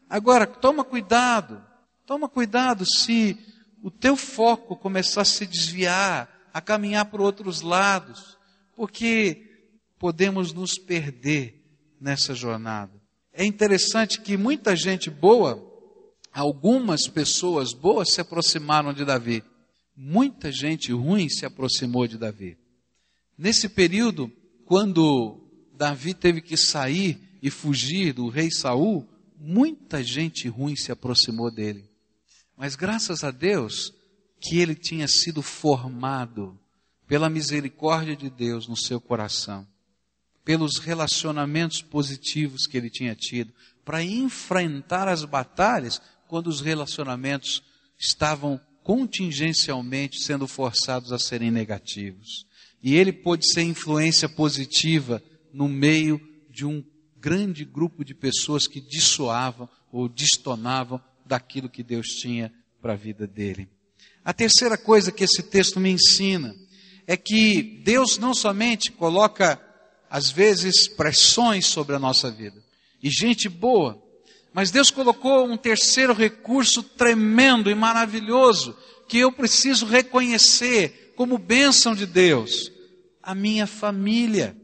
[0.09, 1.61] Agora, toma cuidado.
[2.07, 3.37] Toma cuidado se
[3.83, 8.39] o teu foco começar a se desviar, a caminhar por outros lados,
[8.77, 9.67] porque
[9.99, 11.63] podemos nos perder
[12.01, 12.93] nessa jornada.
[13.33, 15.63] É interessante que muita gente boa,
[16.33, 19.43] algumas pessoas boas se aproximaram de Davi.
[19.97, 22.57] Muita gente ruim se aproximou de Davi.
[23.37, 24.31] Nesse período,
[24.65, 25.41] quando
[25.75, 31.90] Davi teve que sair e fugir do rei Saul, muita gente ruim se aproximou dele.
[32.61, 33.91] Mas graças a Deus
[34.39, 36.61] que ele tinha sido formado
[37.07, 39.67] pela misericórdia de Deus no seu coração,
[40.45, 43.51] pelos relacionamentos positivos que ele tinha tido,
[43.83, 47.63] para enfrentar as batalhas quando os relacionamentos
[47.99, 52.45] estavam contingencialmente sendo forçados a serem negativos.
[52.83, 56.21] E ele pôde ser influência positiva no meio
[56.51, 56.85] de um
[57.17, 63.25] grande grupo de pessoas que dissoavam ou destonavam daquilo que Deus tinha para a vida
[63.25, 63.69] dele.
[64.25, 66.57] A terceira coisa que esse texto me ensina
[67.07, 69.61] é que Deus não somente coloca,
[70.11, 72.61] às vezes, pressões sobre a nossa vida,
[73.01, 74.03] e gente boa,
[74.53, 78.77] mas Deus colocou um terceiro recurso tremendo e maravilhoso
[79.09, 82.73] que eu preciso reconhecer como bênção de Deus:
[83.23, 84.57] a minha família.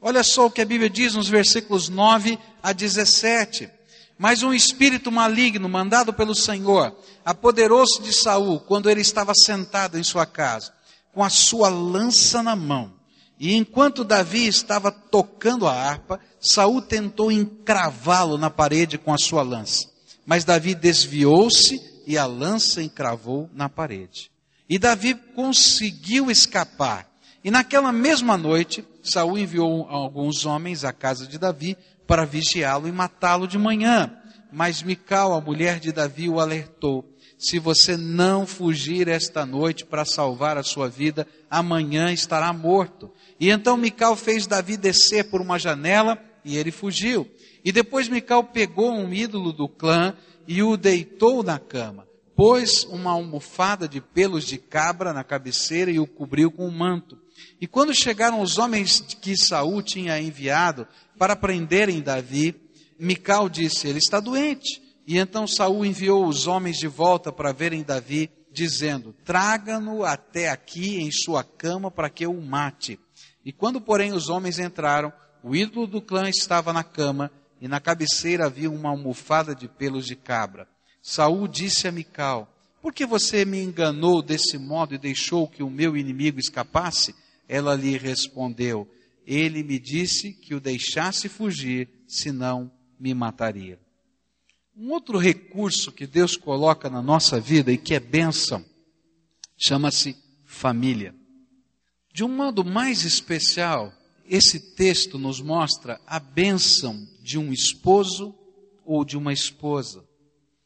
[0.00, 3.75] Olha só o que a Bíblia diz nos versículos 9 a 17.
[4.18, 10.02] Mas um espírito maligno, mandado pelo Senhor, apoderou-se de Saul quando ele estava sentado em
[10.02, 10.72] sua casa,
[11.12, 12.94] com a sua lança na mão.
[13.38, 19.42] E enquanto Davi estava tocando a harpa, Saul tentou encravá-lo na parede com a sua
[19.42, 19.86] lança.
[20.24, 24.30] Mas Davi desviou-se e a lança encravou na parede.
[24.68, 27.08] E Davi conseguiu escapar.
[27.44, 32.92] E naquela mesma noite, Saul enviou alguns homens à casa de Davi para vigiá-lo e
[32.92, 34.12] matá-lo de manhã.
[34.52, 37.04] Mas Mical, a mulher de Davi, o alertou:
[37.38, 43.12] se você não fugir esta noite para salvar a sua vida, amanhã estará morto.
[43.38, 47.28] E então Mical fez Davi descer por uma janela e ele fugiu.
[47.64, 50.14] E depois Mical pegou um ídolo do clã
[50.46, 52.06] e o deitou na cama.
[52.34, 57.18] Pôs uma almofada de pelos de cabra na cabeceira e o cobriu com um manto.
[57.60, 60.86] E quando chegaram os homens que Saul tinha enviado
[61.18, 62.54] para prenderem Davi,
[62.98, 64.82] Mical disse: Ele está doente.
[65.06, 70.98] E então Saul enviou os homens de volta para verem Davi, dizendo: Traga-no até aqui
[70.98, 72.98] em sua cama para que eu o mate.
[73.44, 77.78] E quando, porém, os homens entraram, o ídolo do clã estava na cama, e na
[77.78, 80.66] cabeceira havia uma almofada de pelos de cabra.
[81.00, 82.52] Saul disse a Mical:
[82.82, 87.14] Por que você me enganou desse modo e deixou que o meu inimigo escapasse?
[87.48, 88.88] Ela lhe respondeu:
[89.26, 93.80] Ele me disse que o deixasse fugir, senão me mataria.
[94.76, 98.64] Um outro recurso que Deus coloca na nossa vida e que é bênção,
[99.56, 101.14] chama-se família.
[102.12, 103.92] De um modo mais especial,
[104.28, 108.34] esse texto nos mostra a bênção de um esposo
[108.84, 110.04] ou de uma esposa.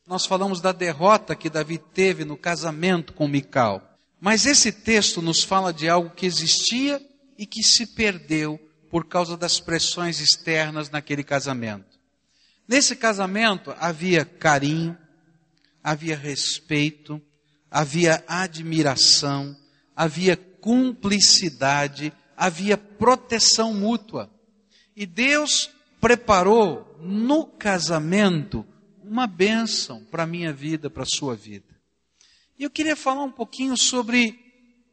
[0.06, 3.96] Nós falamos da derrota que Davi teve no casamento com Mical.
[4.20, 7.00] Mas esse texto nos fala de algo que existia
[7.40, 11.98] e que se perdeu por causa das pressões externas naquele casamento.
[12.68, 14.94] Nesse casamento havia carinho,
[15.82, 17.18] havia respeito,
[17.70, 19.56] havia admiração,
[19.96, 24.30] havia cumplicidade, havia proteção mútua.
[24.94, 28.66] E Deus preparou no casamento
[29.02, 31.74] uma bênção para a minha vida, para a sua vida.
[32.58, 34.49] E eu queria falar um pouquinho sobre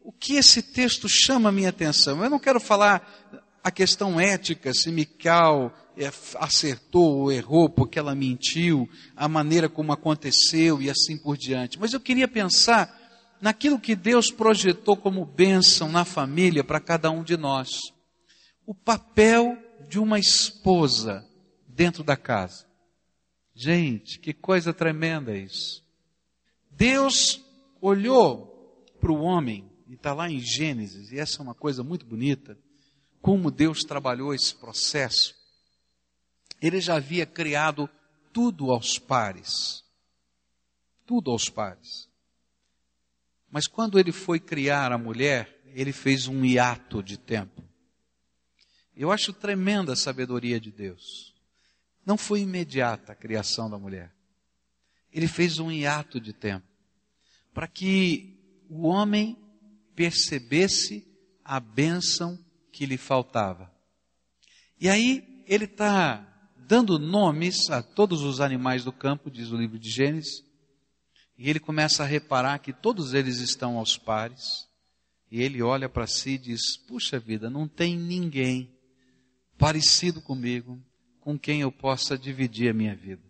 [0.08, 2.24] o que esse texto chama a minha atenção.
[2.24, 3.30] Eu não quero falar
[3.62, 9.91] a questão ética, se Mical é, acertou ou errou porque ela mentiu, a maneira como
[9.91, 11.78] aconteceu e assim por diante.
[11.78, 12.98] Mas eu queria pensar
[13.41, 17.91] naquilo que Deus projetou como bênção na família para cada um de nós.
[18.65, 19.58] O papel
[19.89, 21.28] de uma esposa
[21.67, 22.65] dentro da casa.
[23.54, 25.84] Gente, que coisa tremenda isso.
[26.72, 27.43] Deus
[27.82, 32.06] olhou para o homem, e está lá em Gênesis, e essa é uma coisa muito
[32.06, 32.58] bonita,
[33.21, 35.36] como Deus trabalhou esse processo.
[36.62, 37.89] Ele já havia criado
[38.34, 39.84] tudo aos pares.
[41.06, 42.10] Tudo aos pares.
[43.50, 47.63] Mas quando ele foi criar a mulher, ele fez um hiato de tempo.
[48.95, 51.34] Eu acho tremenda a sabedoria de Deus.
[52.06, 54.13] Não foi imediata a criação da mulher.
[55.12, 56.65] Ele fez um hiato de tempo
[57.54, 58.38] para que
[58.69, 59.38] o homem
[59.98, 61.04] percebesse
[61.43, 62.38] a bênção
[62.72, 63.74] que lhe faltava.
[64.80, 66.24] E aí ele está
[66.56, 70.45] dando nomes a todos os animais do campo, diz o livro de Gênesis,
[71.36, 74.68] e ele começa a reparar que todos eles estão aos pares.
[75.32, 78.72] E ele olha para si e diz: Puxa vida, não tem ninguém
[79.58, 80.80] parecido comigo
[81.20, 83.24] com quem eu possa dividir a minha vida.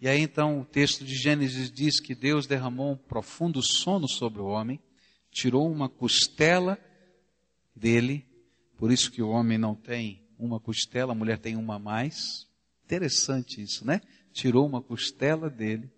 [0.00, 4.40] E aí então o texto de Gênesis diz que Deus derramou um profundo sono sobre
[4.40, 4.80] o homem,
[5.38, 6.76] tirou uma costela
[7.74, 8.26] dele,
[8.76, 12.48] por isso que o homem não tem uma costela, a mulher tem uma a mais.
[12.84, 14.00] Interessante isso, né?
[14.32, 15.88] Tirou uma costela dele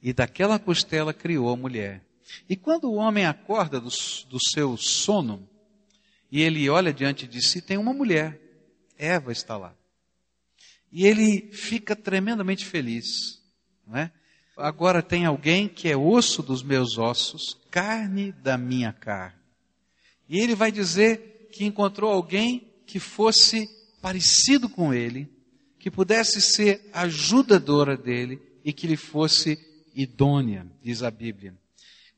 [0.00, 2.06] e daquela costela criou a mulher.
[2.48, 5.46] E quando o homem acorda do, do seu sono,
[6.32, 8.40] E ele olha diante de si, tem uma mulher.
[8.96, 9.76] Eva está lá.
[10.90, 13.06] E ele fica tremendamente feliz.
[13.86, 14.10] Não é?
[14.56, 19.38] Agora tem alguém que é osso dos meus ossos, carne da minha carne.
[20.28, 23.68] E ele vai dizer que encontrou alguém que fosse
[24.00, 25.30] parecido com ele,
[25.78, 29.58] que pudesse ser ajudadora dele e que lhe fosse
[29.94, 31.54] idônea, diz a Bíblia.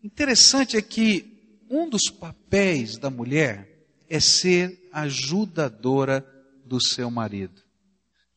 [0.03, 6.27] Interessante é que um dos papéis da mulher é ser ajudadora
[6.65, 7.63] do seu marido.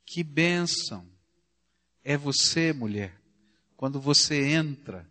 [0.06, 1.06] Que bênção
[2.04, 3.21] é você, mulher,
[3.82, 5.10] quando você entra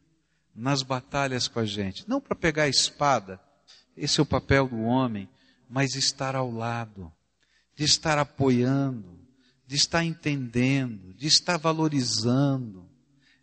[0.55, 2.09] nas batalhas com a gente.
[2.09, 3.41] Não para pegar a espada,
[3.97, 5.29] esse é o papel do homem,
[5.69, 7.13] mas estar ao lado,
[7.75, 9.19] de estar apoiando,
[9.67, 12.89] de estar entendendo, de estar valorizando,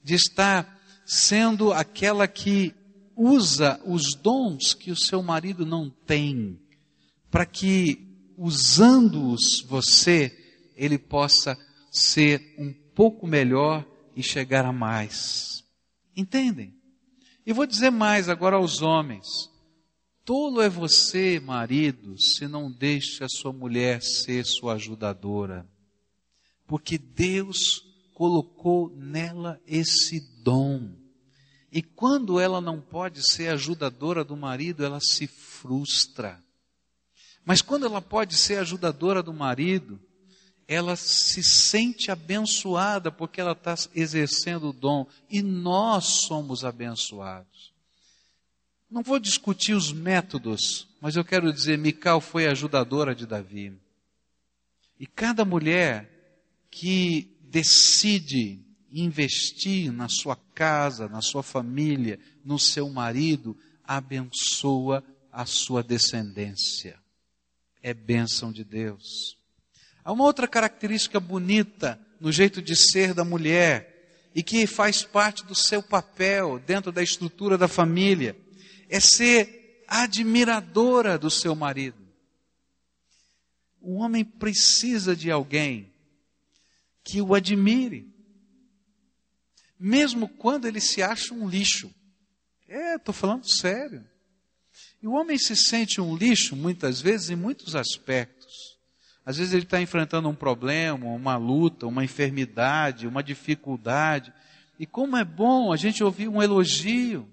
[0.02, 2.74] de estar sendo aquela que
[3.14, 6.58] usa os dons que o seu marido não tem,
[7.30, 11.58] para que, usando-os você, ele possa
[11.92, 13.86] ser um pouco melhor
[14.18, 15.64] e chegar a mais.
[16.16, 16.76] Entendem?
[17.46, 19.28] E vou dizer mais agora aos homens.
[20.26, 25.70] Tolo é você, marido, se não deixa a sua mulher ser sua ajudadora.
[26.66, 30.92] Porque Deus colocou nela esse dom.
[31.72, 36.44] E quando ela não pode ser ajudadora do marido, ela se frustra.
[37.46, 40.02] Mas quando ela pode ser ajudadora do marido,
[40.68, 47.72] ela se sente abençoada porque ela está exercendo o dom e nós somos abençoados.
[48.90, 53.74] Não vou discutir os métodos, mas eu quero dizer, Mical foi ajudadora de Davi.
[55.00, 56.10] E cada mulher
[56.70, 58.60] que decide
[58.92, 67.00] investir na sua casa, na sua família, no seu marido, abençoa a sua descendência.
[67.82, 69.37] É bênção de Deus.
[70.08, 75.46] Há uma outra característica bonita no jeito de ser da mulher e que faz parte
[75.46, 78.34] do seu papel dentro da estrutura da família
[78.88, 82.08] é ser admiradora do seu marido.
[83.82, 85.92] O homem precisa de alguém
[87.04, 88.10] que o admire,
[89.78, 91.94] mesmo quando ele se acha um lixo.
[92.66, 94.08] É, estou falando sério.
[95.04, 98.77] E o homem se sente um lixo muitas vezes em muitos aspectos.
[99.28, 104.32] Às vezes ele está enfrentando um problema, uma luta, uma enfermidade, uma dificuldade.
[104.80, 107.28] E como é bom a gente ouvir um elogio.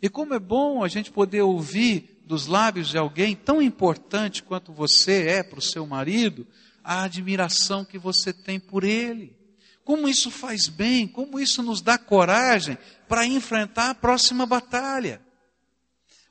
[0.00, 4.72] E como é bom a gente poder ouvir dos lábios de alguém tão importante quanto
[4.72, 6.46] você é para o seu marido,
[6.84, 9.36] a admiração que você tem por ele.
[9.84, 15.20] Como isso faz bem, como isso nos dá coragem para enfrentar a próxima batalha.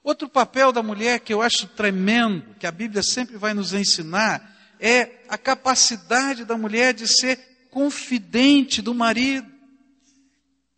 [0.01, 4.54] Outro papel da mulher que eu acho tremendo, que a Bíblia sempre vai nos ensinar,
[4.87, 7.39] é a capacidade da mulher de ser
[7.71, 9.51] confidente do marido.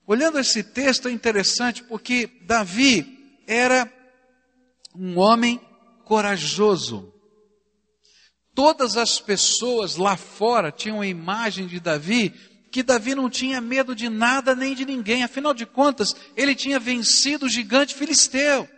[0.05, 3.91] Olhando esse texto é interessante porque Davi era
[4.95, 5.59] um homem
[6.05, 7.13] corajoso.
[8.55, 12.33] Todas as pessoas lá fora tinham a imagem de Davi
[12.71, 15.21] que Davi não tinha medo de nada nem de ninguém.
[15.21, 18.69] Afinal de contas, ele tinha vencido o gigante filisteu.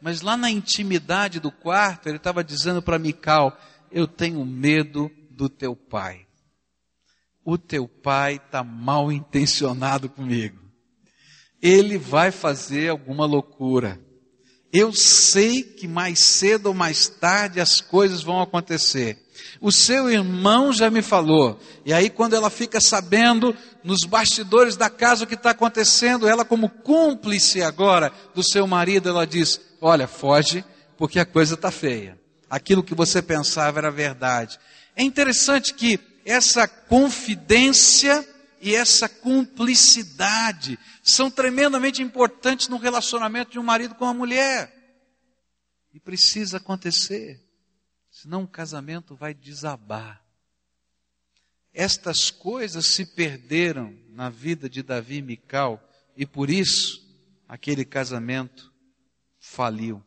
[0.00, 3.58] Mas lá na intimidade do quarto, ele estava dizendo para Mical:
[3.90, 6.26] eu tenho medo do teu pai.
[7.44, 10.58] O teu pai está mal intencionado comigo.
[11.62, 14.00] Ele vai fazer alguma loucura.
[14.70, 19.18] Eu sei que mais cedo ou mais tarde as coisas vão acontecer.
[19.60, 21.58] O seu irmão já me falou.
[21.86, 26.44] E aí, quando ela fica sabendo nos bastidores da casa o que está acontecendo, ela,
[26.44, 30.62] como cúmplice agora do seu marido, ela diz: Olha, foge,
[30.98, 32.18] porque a coisa está feia
[32.48, 34.58] aquilo que você pensava era verdade.
[34.94, 38.26] É interessante que essa confidência
[38.60, 44.74] e essa cumplicidade são tremendamente importantes no relacionamento de um marido com uma mulher.
[45.94, 47.40] E precisa acontecer,
[48.10, 50.22] senão o casamento vai desabar.
[51.72, 55.82] Estas coisas se perderam na vida de Davi e Mical,
[56.16, 57.06] e por isso
[57.46, 58.72] aquele casamento
[59.38, 60.04] faliu.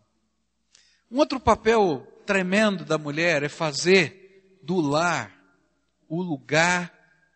[1.12, 5.30] Um outro papel tremendo da mulher é fazer do lar
[6.08, 6.90] o lugar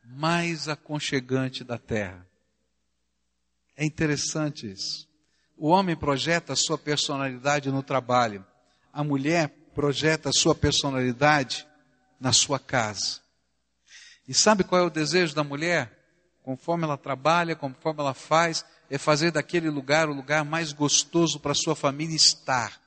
[0.05, 2.25] mais aconchegante da terra.
[3.75, 5.09] É interessante isso.
[5.57, 8.45] O homem projeta a sua personalidade no trabalho,
[8.93, 11.67] a mulher projeta a sua personalidade
[12.17, 13.19] na sua casa.
[14.25, 15.91] E sabe qual é o desejo da mulher?
[16.43, 21.53] Conforme ela trabalha, conforme ela faz, é fazer daquele lugar o lugar mais gostoso para
[21.53, 22.84] sua família estar.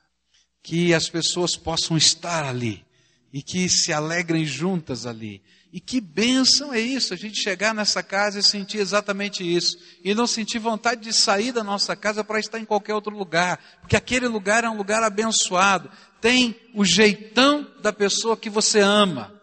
[0.63, 2.85] Que as pessoas possam estar ali
[3.33, 5.43] e que se alegrem juntas ali.
[5.71, 9.77] E que bênção é isso, a gente chegar nessa casa e sentir exatamente isso.
[10.03, 13.61] E não sentir vontade de sair da nossa casa para estar em qualquer outro lugar.
[13.81, 15.91] Porque aquele lugar é um lugar abençoado.
[16.21, 19.35] Tem o jeitão da pessoa que você ama.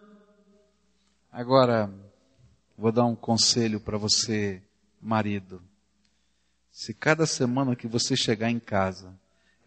[1.32, 1.94] Agora,
[2.76, 4.64] vou dar um conselho para você,
[5.00, 5.62] marido.
[6.72, 9.14] Se cada semana que você chegar em casa,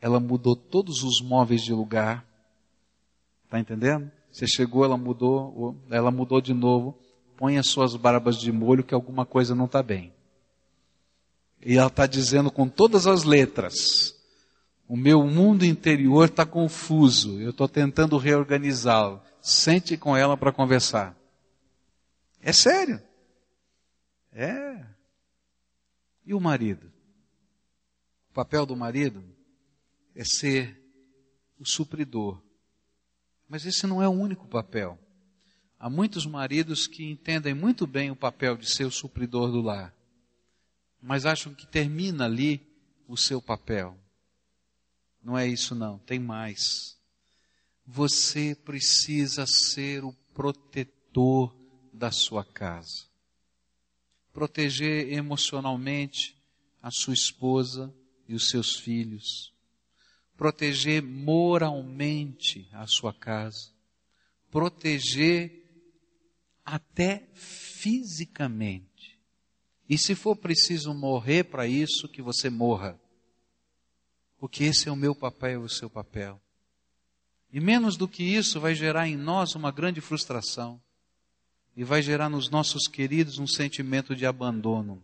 [0.01, 2.25] ela mudou todos os móveis de lugar,
[3.49, 4.11] tá entendendo?
[4.31, 6.97] Você chegou, ela mudou, ela mudou de novo.
[7.37, 10.13] Põe as suas barbas de molho que alguma coisa não está bem.
[11.65, 14.15] E ela está dizendo com todas as letras:
[14.87, 17.41] o meu mundo interior está confuso.
[17.41, 19.21] Eu estou tentando reorganizá-lo.
[19.41, 21.17] Sente com ela para conversar.
[22.41, 23.01] É sério.
[24.33, 24.85] É.
[26.25, 26.93] E o marido?
[28.31, 29.23] O papel do marido
[30.19, 30.79] é ser
[31.59, 32.43] o supridor
[33.49, 34.99] mas esse não é o único papel.
[35.79, 39.95] Há muitos maridos que entendem muito bem o papel de ser o supridor do lar,
[41.01, 42.61] mas acham que termina ali
[43.07, 43.97] o seu papel.
[45.23, 46.99] Não é isso não, tem mais.
[47.87, 51.55] Você precisa ser o protetor
[51.93, 53.07] da sua casa.
[54.33, 56.37] Proteger emocionalmente
[56.83, 57.95] a sua esposa
[58.29, 59.55] e os seus filhos
[60.39, 63.73] proteger moralmente a sua casa,
[64.53, 65.65] proteger
[66.65, 69.19] até fisicamente.
[69.89, 72.99] E se for preciso morrer para isso, que você morra.
[74.39, 76.41] Porque esse é o meu papel e o seu papel.
[77.53, 80.81] E menos do que isso vai gerar em nós uma grande frustração.
[81.75, 85.03] E vai gerar nos nossos queridos um sentimento de abandono.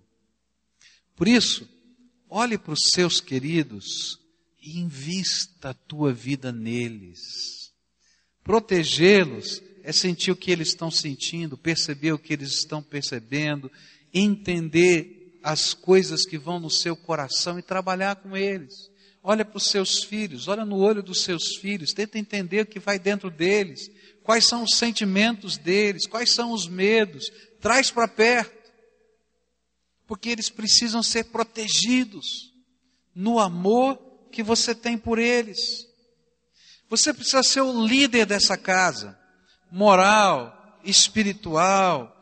[1.16, 1.68] Por isso,
[2.28, 4.22] olhe para os seus queridos
[4.64, 7.70] e invista a tua vida neles.
[8.42, 13.70] Protegê-los é sentir o que eles estão sentindo, perceber o que eles estão percebendo,
[14.12, 18.90] entender as coisas que vão no seu coração e trabalhar com eles.
[19.22, 22.78] Olha para os seus filhos, olha no olho dos seus filhos, tenta entender o que
[22.78, 23.90] vai dentro deles,
[24.22, 28.72] quais são os sentimentos deles, quais são os medos, traz para perto,
[30.06, 32.26] porque eles precisam ser protegidos
[33.14, 35.86] no amor que você tem por eles.
[36.90, 39.16] Você precisa ser o líder dessa casa,
[39.70, 42.14] moral, espiritual,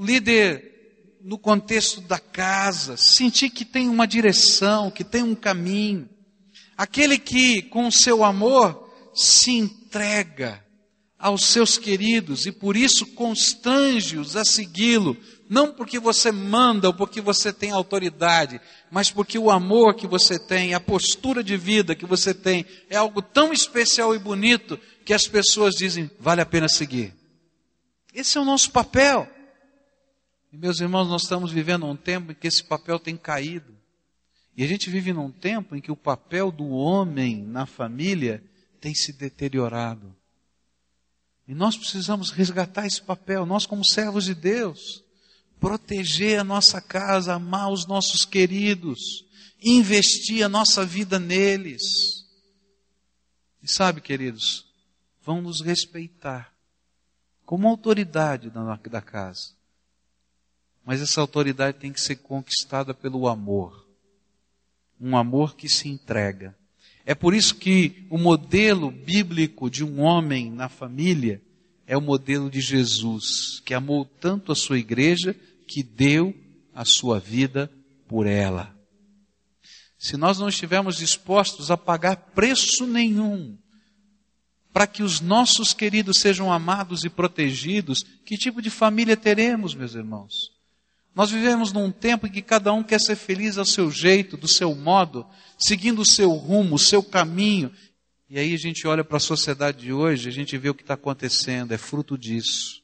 [0.00, 6.08] líder no contexto da casa, sentir que tem uma direção, que tem um caminho.
[6.76, 10.64] Aquele que, com o seu amor, se entrega
[11.18, 15.16] aos seus queridos e por isso constrange-os a segui-lo,
[15.48, 20.38] não porque você manda ou porque você tem autoridade, mas porque o amor que você
[20.38, 25.12] tem, a postura de vida que você tem, é algo tão especial e bonito que
[25.12, 27.14] as pessoas dizem, vale a pena seguir.
[28.14, 29.28] Esse é o nosso papel.
[30.52, 33.74] E meus irmãos, nós estamos vivendo um tempo em que esse papel tem caído.
[34.56, 38.42] E a gente vive num tempo em que o papel do homem na família
[38.80, 40.14] tem se deteriorado.
[41.46, 45.03] E nós precisamos resgatar esse papel, nós como servos de Deus
[45.64, 49.24] proteger a nossa casa, amar os nossos queridos,
[49.62, 51.80] investir a nossa vida neles.
[53.62, 54.66] E sabe, queridos,
[55.24, 56.52] vão nos respeitar
[57.46, 59.54] como autoridade da, da casa.
[60.84, 63.88] Mas essa autoridade tem que ser conquistada pelo amor.
[65.00, 66.54] Um amor que se entrega.
[67.06, 71.40] É por isso que o modelo bíblico de um homem na família
[71.86, 75.34] é o modelo de Jesus, que amou tanto a sua igreja
[75.66, 76.34] que deu
[76.74, 77.70] a sua vida
[78.06, 78.74] por ela.
[79.98, 83.56] Se nós não estivermos dispostos a pagar preço nenhum
[84.72, 89.94] para que os nossos queridos sejam amados e protegidos, que tipo de família teremos, meus
[89.94, 90.52] irmãos?
[91.14, 94.48] Nós vivemos num tempo em que cada um quer ser feliz ao seu jeito, do
[94.48, 95.24] seu modo,
[95.56, 97.70] seguindo o seu rumo, o seu caminho.
[98.28, 100.82] E aí a gente olha para a sociedade de hoje, a gente vê o que
[100.82, 102.83] está acontecendo, é fruto disso.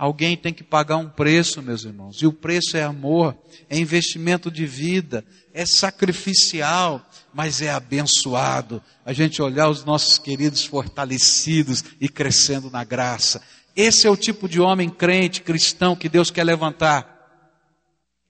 [0.00, 2.22] Alguém tem que pagar um preço, meus irmãos.
[2.22, 3.36] E o preço é amor,
[3.68, 5.22] é investimento de vida,
[5.52, 8.82] é sacrificial, mas é abençoado.
[9.04, 13.42] A gente olhar os nossos queridos fortalecidos e crescendo na graça.
[13.76, 17.52] Esse é o tipo de homem crente, cristão que Deus quer levantar.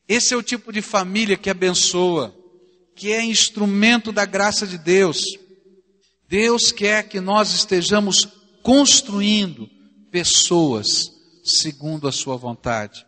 [0.08, 2.34] Esse é o tipo de família que abençoa,
[2.96, 5.20] que é instrumento da graça de Deus.
[6.28, 8.26] Deus quer que nós estejamos
[8.60, 9.70] construindo
[10.10, 13.06] pessoas segundo a sua vontade.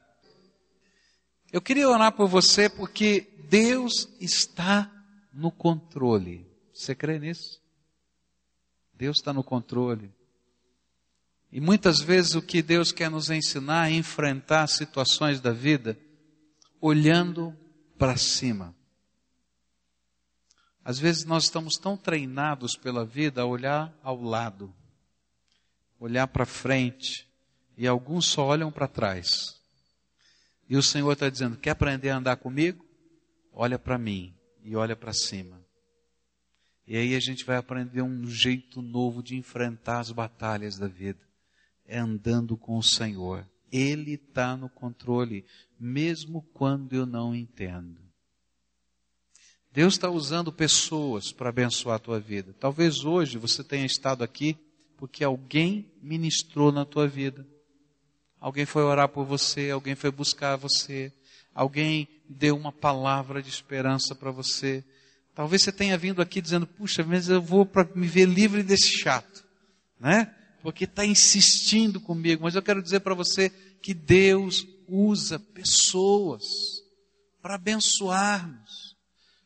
[1.53, 4.91] Eu queria orar por você porque Deus está
[5.33, 6.47] no controle.
[6.73, 7.61] Você crê nisso?
[8.95, 10.11] Deus está no controle.
[11.51, 15.99] E muitas vezes o que Deus quer nos ensinar é enfrentar situações da vida
[16.81, 17.55] olhando
[17.99, 18.75] para cima.
[20.85, 24.75] Às vezes nós estamos tão treinados pela vida a olhar ao lado,
[26.01, 27.29] olhar para frente,
[27.77, 29.61] e alguns só olham para trás.
[30.69, 32.85] E o Senhor está dizendo: quer aprender a andar comigo?
[33.53, 35.61] Olha para mim e olha para cima.
[36.87, 41.21] E aí a gente vai aprender um jeito novo de enfrentar as batalhas da vida.
[41.87, 43.47] É andando com o Senhor.
[43.71, 45.45] Ele está no controle,
[45.79, 48.01] mesmo quando eu não entendo.
[49.73, 52.55] Deus está usando pessoas para abençoar a tua vida.
[52.61, 54.57] Talvez hoje você tenha estado aqui
[54.99, 57.47] porque alguém ministrou na tua vida.
[58.43, 61.13] Alguém foi orar por você, alguém foi buscar você,
[61.55, 64.83] alguém deu uma palavra de esperança para você.
[65.33, 68.99] Talvez você tenha vindo aqui dizendo, puxa, mas eu vou para me ver livre desse
[68.99, 69.45] chato,
[70.01, 70.35] né?
[70.61, 72.43] Porque está insistindo comigo.
[72.43, 73.49] Mas eu quero dizer para você
[73.81, 76.43] que Deus usa pessoas
[77.41, 78.97] para abençoar-nos.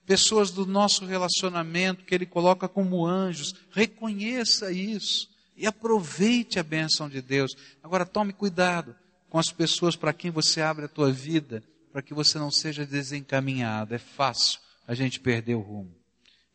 [0.07, 3.53] Pessoas do nosso relacionamento que Ele coloca como anjos.
[3.71, 7.57] Reconheça isso e aproveite a bênção de Deus.
[7.83, 8.95] Agora tome cuidado
[9.29, 12.85] com as pessoas para quem você abre a tua vida, para que você não seja
[12.85, 13.95] desencaminhado.
[13.95, 15.95] É fácil a gente perdeu o rumo.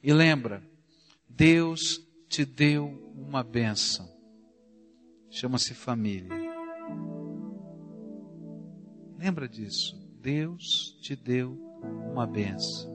[0.02, 0.64] E lembra,
[1.28, 4.10] Deus te deu uma bênção.
[5.30, 6.30] Chama-se família.
[9.18, 9.96] Lembra disso.
[10.20, 11.54] Deus te deu
[12.12, 12.90] uma bênção.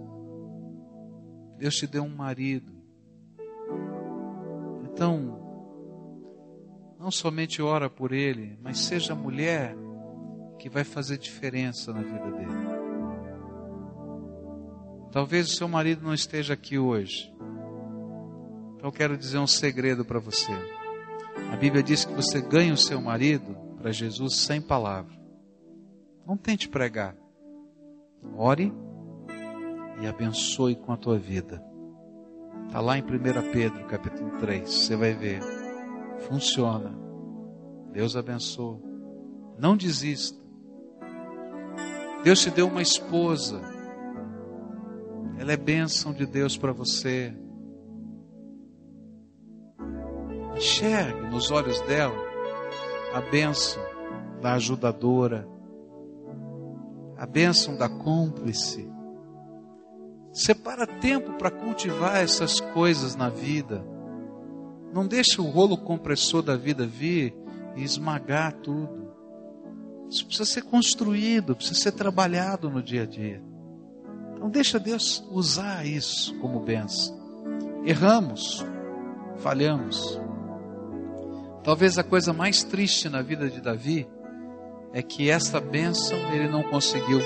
[1.58, 2.72] Deus te deu um marido.
[4.84, 5.45] Então,
[6.98, 9.76] não somente ora por ele, mas seja a mulher
[10.58, 12.66] que vai fazer diferença na vida dele.
[15.12, 17.32] Talvez o seu marido não esteja aqui hoje.
[18.74, 20.52] Então eu quero dizer um segredo para você.
[21.52, 25.14] A Bíblia diz que você ganha o seu marido para Jesus sem palavra.
[26.26, 27.16] Não tente pregar.
[28.36, 28.72] Ore
[30.00, 31.62] e abençoe com a tua vida.
[32.66, 34.68] Está lá em 1 Pedro, capítulo 3.
[34.68, 35.55] Você vai ver.
[36.20, 36.92] Funciona.
[37.92, 38.80] Deus abençoa.
[39.58, 40.38] Não desista.
[42.22, 43.76] Deus te deu uma esposa
[45.38, 47.34] ela é bênção de Deus para você.
[50.56, 52.16] Enxergue nos olhos dela
[53.12, 53.82] a bênção
[54.40, 55.46] da ajudadora,
[57.18, 58.90] a bênção da cúmplice.
[60.32, 63.84] Separa tempo para cultivar essas coisas na vida.
[64.96, 67.36] Não deixe o rolo compressor da vida vir
[67.76, 69.12] e esmagar tudo.
[70.08, 73.42] Isso precisa ser construído, precisa ser trabalhado no dia a dia.
[74.34, 77.14] Então deixa Deus usar isso como benção.
[77.84, 78.64] Erramos,
[79.36, 80.18] falhamos.
[81.62, 84.08] Talvez a coisa mais triste na vida de Davi
[84.94, 87.20] é que esta bênção ele não conseguiu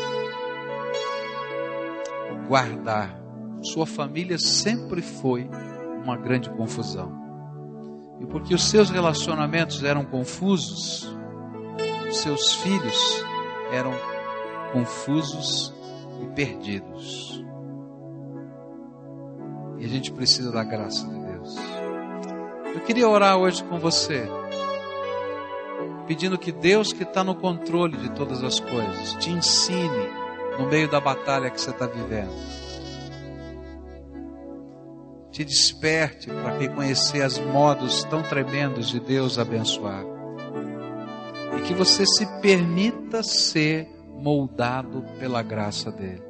[2.49, 3.17] guardar.
[3.63, 5.49] Sua família sempre foi
[6.03, 7.30] uma grande confusão.
[8.21, 11.11] E porque os seus relacionamentos eram confusos,
[12.11, 13.25] seus filhos
[13.73, 13.93] eram
[14.73, 15.75] confusos
[16.23, 17.45] e perdidos.
[19.79, 21.57] E a gente precisa da graça de Deus.
[22.75, 24.29] Eu queria orar hoje com você,
[26.07, 30.09] pedindo que Deus, que está no controle de todas as coisas, te ensine
[30.59, 32.60] no meio da batalha que você está vivendo.
[35.31, 40.05] Te desperte para reconhecer os modos tão tremendos de Deus abençoar.
[41.57, 43.89] E que você se permita ser
[44.21, 46.23] moldado pela graça dele.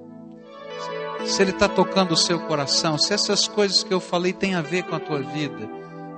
[1.27, 4.63] Se ele está tocando o seu coração, se essas coisas que eu falei têm a
[4.63, 5.69] ver com a tua vida,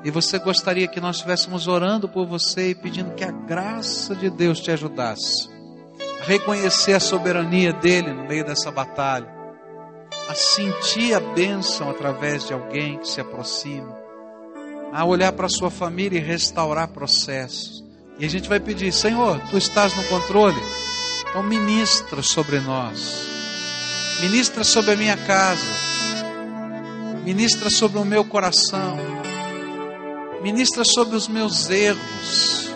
[0.05, 4.29] e você gostaria que nós estivéssemos orando por você e pedindo que a graça de
[4.29, 5.49] Deus te ajudasse
[6.21, 9.42] a reconhecer a soberania dele no meio dessa batalha,
[10.33, 13.95] a sentir a bênção através de alguém que se aproxima,
[14.91, 17.85] a olhar para a sua família e restaurar processos.
[18.19, 20.61] E a gente vai pedir: Senhor, tu estás no controle.
[21.29, 23.27] Então ministra sobre nós.
[24.23, 25.71] Ministra sobre a minha casa.
[27.25, 28.97] Ministra sobre o meu coração.
[30.43, 32.71] Ministra sobre os meus erros.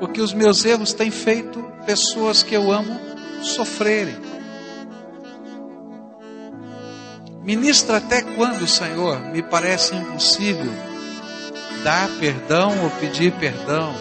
[0.00, 2.98] Porque os meus erros têm feito pessoas que eu amo
[3.42, 4.27] sofrerem.
[7.48, 10.70] Ministra até quando, Senhor, me parece impossível
[11.82, 13.94] dar perdão ou pedir perdão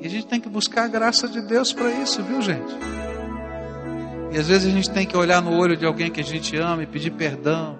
[0.00, 2.72] e a gente tem que buscar a graça de Deus para isso, viu, gente?
[4.32, 6.56] E às vezes a gente tem que olhar no olho de alguém que a gente
[6.56, 7.78] ama e pedir perdão.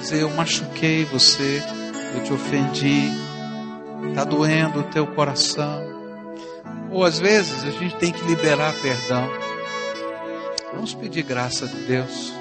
[0.00, 1.62] Dizer, eu machuquei você,
[2.16, 3.08] eu te ofendi,
[4.08, 5.80] está doendo o teu coração.
[6.90, 9.28] Ou às vezes a gente tem que liberar perdão.
[10.74, 12.37] Vamos pedir graça de Deus.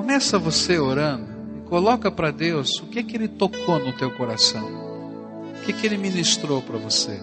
[0.00, 1.28] Começa você orando
[1.58, 5.86] e coloca para Deus o que que Ele tocou no teu coração, o que que
[5.86, 7.20] Ele ministrou para você.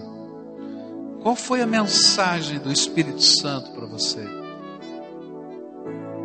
[1.20, 4.24] Qual foi a mensagem do Espírito Santo para você?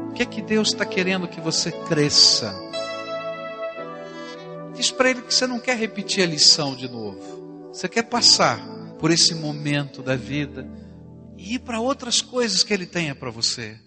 [0.08, 2.54] O que é que Deus está querendo que você cresça?
[4.76, 7.72] Diz para Ele que você não quer repetir a lição de novo.
[7.74, 8.60] Você quer passar
[9.00, 10.70] por esse momento da vida
[11.36, 13.83] e ir para outras coisas que Ele tenha para você.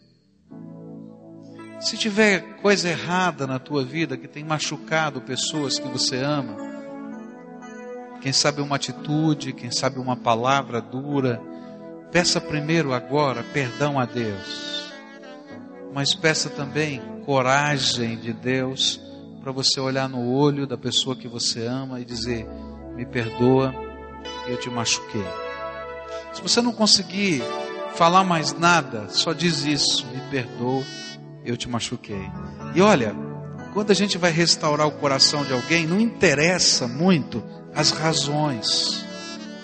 [1.79, 6.57] Se tiver coisa errada na tua vida que tem machucado pessoas que você ama,
[8.23, 11.41] quem sabe uma atitude, quem sabe uma palavra dura,
[12.11, 14.91] peça primeiro agora perdão a Deus.
[15.93, 19.01] Mas peça também coragem de Deus
[19.43, 22.47] para você olhar no olho da pessoa que você ama e dizer:
[22.95, 23.75] "Me perdoa,
[24.49, 25.27] eu te machuquei".
[26.33, 27.43] Se você não conseguir
[27.95, 30.83] falar mais nada, só diz isso: "Me perdoa,
[31.47, 32.29] eu te machuquei".
[32.75, 33.15] E olha,
[33.73, 37.45] quando a gente vai restaurar o coração de alguém, não interessa muito
[37.75, 39.05] as razões.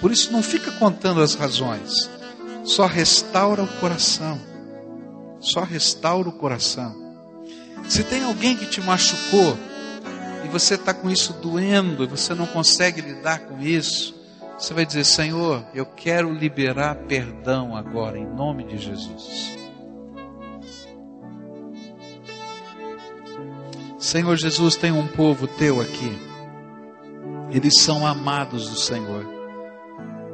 [0.03, 2.11] Por isso não fica contando as razões.
[2.63, 4.39] Só restaura o coração.
[5.41, 6.95] Só restaura o coração.
[7.89, 9.57] Se tem alguém que te machucou
[10.45, 14.15] e você está com isso doendo e você não consegue lidar com isso,
[14.59, 19.62] você vai dizer: Senhor, eu quero liberar perdão agora, em nome de Jesus.
[24.03, 26.33] Senhor Jesus, tem um povo teu aqui
[27.53, 29.27] eles são amados do Senhor.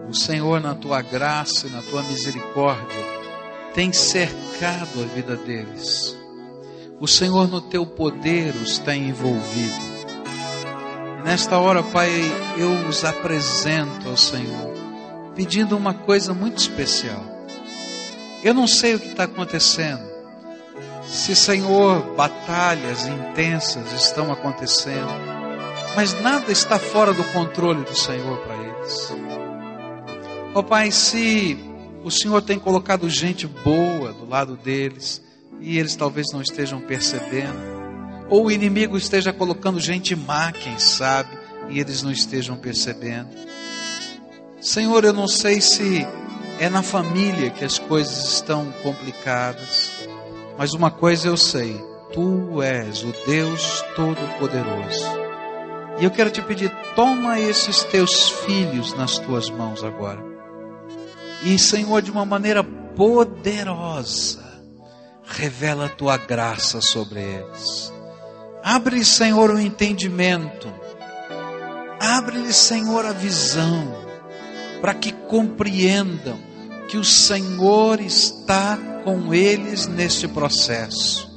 [0.09, 3.05] O Senhor, na tua graça e na tua misericórdia,
[3.75, 6.17] tem cercado a vida deles.
[7.01, 9.89] O Senhor, no teu poder, os tem envolvido.
[11.25, 12.09] Nesta hora, Pai,
[12.57, 14.73] eu os apresento ao Senhor,
[15.35, 17.25] pedindo uma coisa muito especial.
[18.45, 20.18] Eu não sei o que está acontecendo.
[21.09, 25.39] Se, Senhor, batalhas intensas estão acontecendo
[25.99, 29.13] mas nada está fora do controle do Senhor para eles.
[30.55, 31.59] Ó oh, Pai, se
[32.05, 35.21] o Senhor tem colocado gente boa do lado deles
[35.61, 37.59] e eles talvez não estejam percebendo,
[38.29, 41.37] ou o inimigo esteja colocando gente má, quem sabe,
[41.69, 43.31] e eles não estejam percebendo.
[44.61, 46.07] Senhor, eu não sei se
[46.61, 49.91] é na família que as coisas estão complicadas,
[50.59, 51.81] mas uma coisa eu sei:
[52.13, 55.29] Tu és o Deus Todo-Poderoso
[56.01, 60.23] e eu quero te pedir, toma esses teus filhos nas tuas mãos agora.
[61.43, 64.45] E, Senhor, de uma maneira poderosa,
[65.25, 67.93] revela a tua graça sobre eles.
[68.63, 70.73] Abre, Senhor, o entendimento.
[71.99, 73.93] Abre-lhe, Senhor, a visão,
[74.81, 76.39] para que compreendam
[76.89, 81.29] que o Senhor está com eles neste processo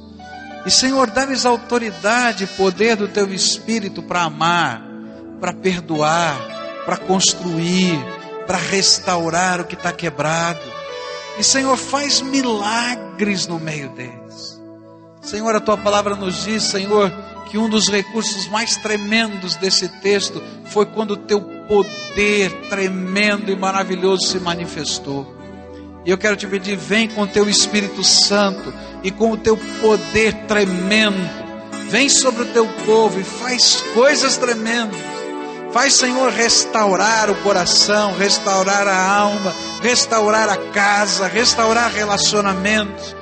[0.64, 4.82] e Senhor, dá-lhes autoridade e poder do teu espírito para amar,
[5.40, 6.36] para perdoar,
[6.84, 7.98] para construir,
[8.46, 10.60] para restaurar o que está quebrado.
[11.36, 14.60] E Senhor, faz milagres no meio deles.
[15.20, 17.10] Senhor, a tua palavra nos diz, Senhor,
[17.50, 23.56] que um dos recursos mais tremendos desse texto foi quando o teu poder tremendo e
[23.56, 25.31] maravilhoso se manifestou.
[26.04, 28.72] E eu quero te pedir, vem com o teu Espírito Santo
[29.04, 31.30] e com o teu poder tremendo.
[31.88, 34.98] Vem sobre o teu povo e faz coisas tremendas.
[35.72, 43.16] Faz, Senhor, restaurar o coração, restaurar a alma, restaurar a casa, restaurar relacionamentos.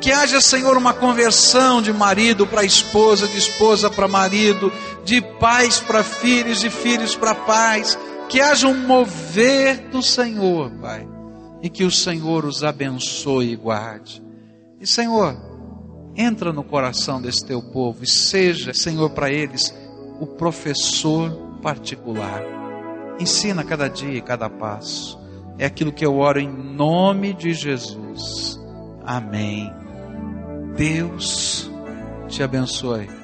[0.00, 4.70] Que haja, Senhor, uma conversão de marido para esposa, de esposa para marido,
[5.02, 7.98] de pais para filhos, de filhos para pais.
[8.28, 11.13] Que haja um mover do Senhor, Pai
[11.64, 14.22] e que o Senhor os abençoe e guarde.
[14.78, 15.34] E Senhor,
[16.14, 19.74] entra no coração desse teu povo e seja, Senhor, para eles
[20.20, 21.30] o professor
[21.62, 22.42] particular.
[23.18, 25.18] Ensina cada dia e cada passo.
[25.58, 28.60] É aquilo que eu oro em nome de Jesus.
[29.02, 29.72] Amém.
[30.76, 31.70] Deus
[32.28, 33.23] te abençoe.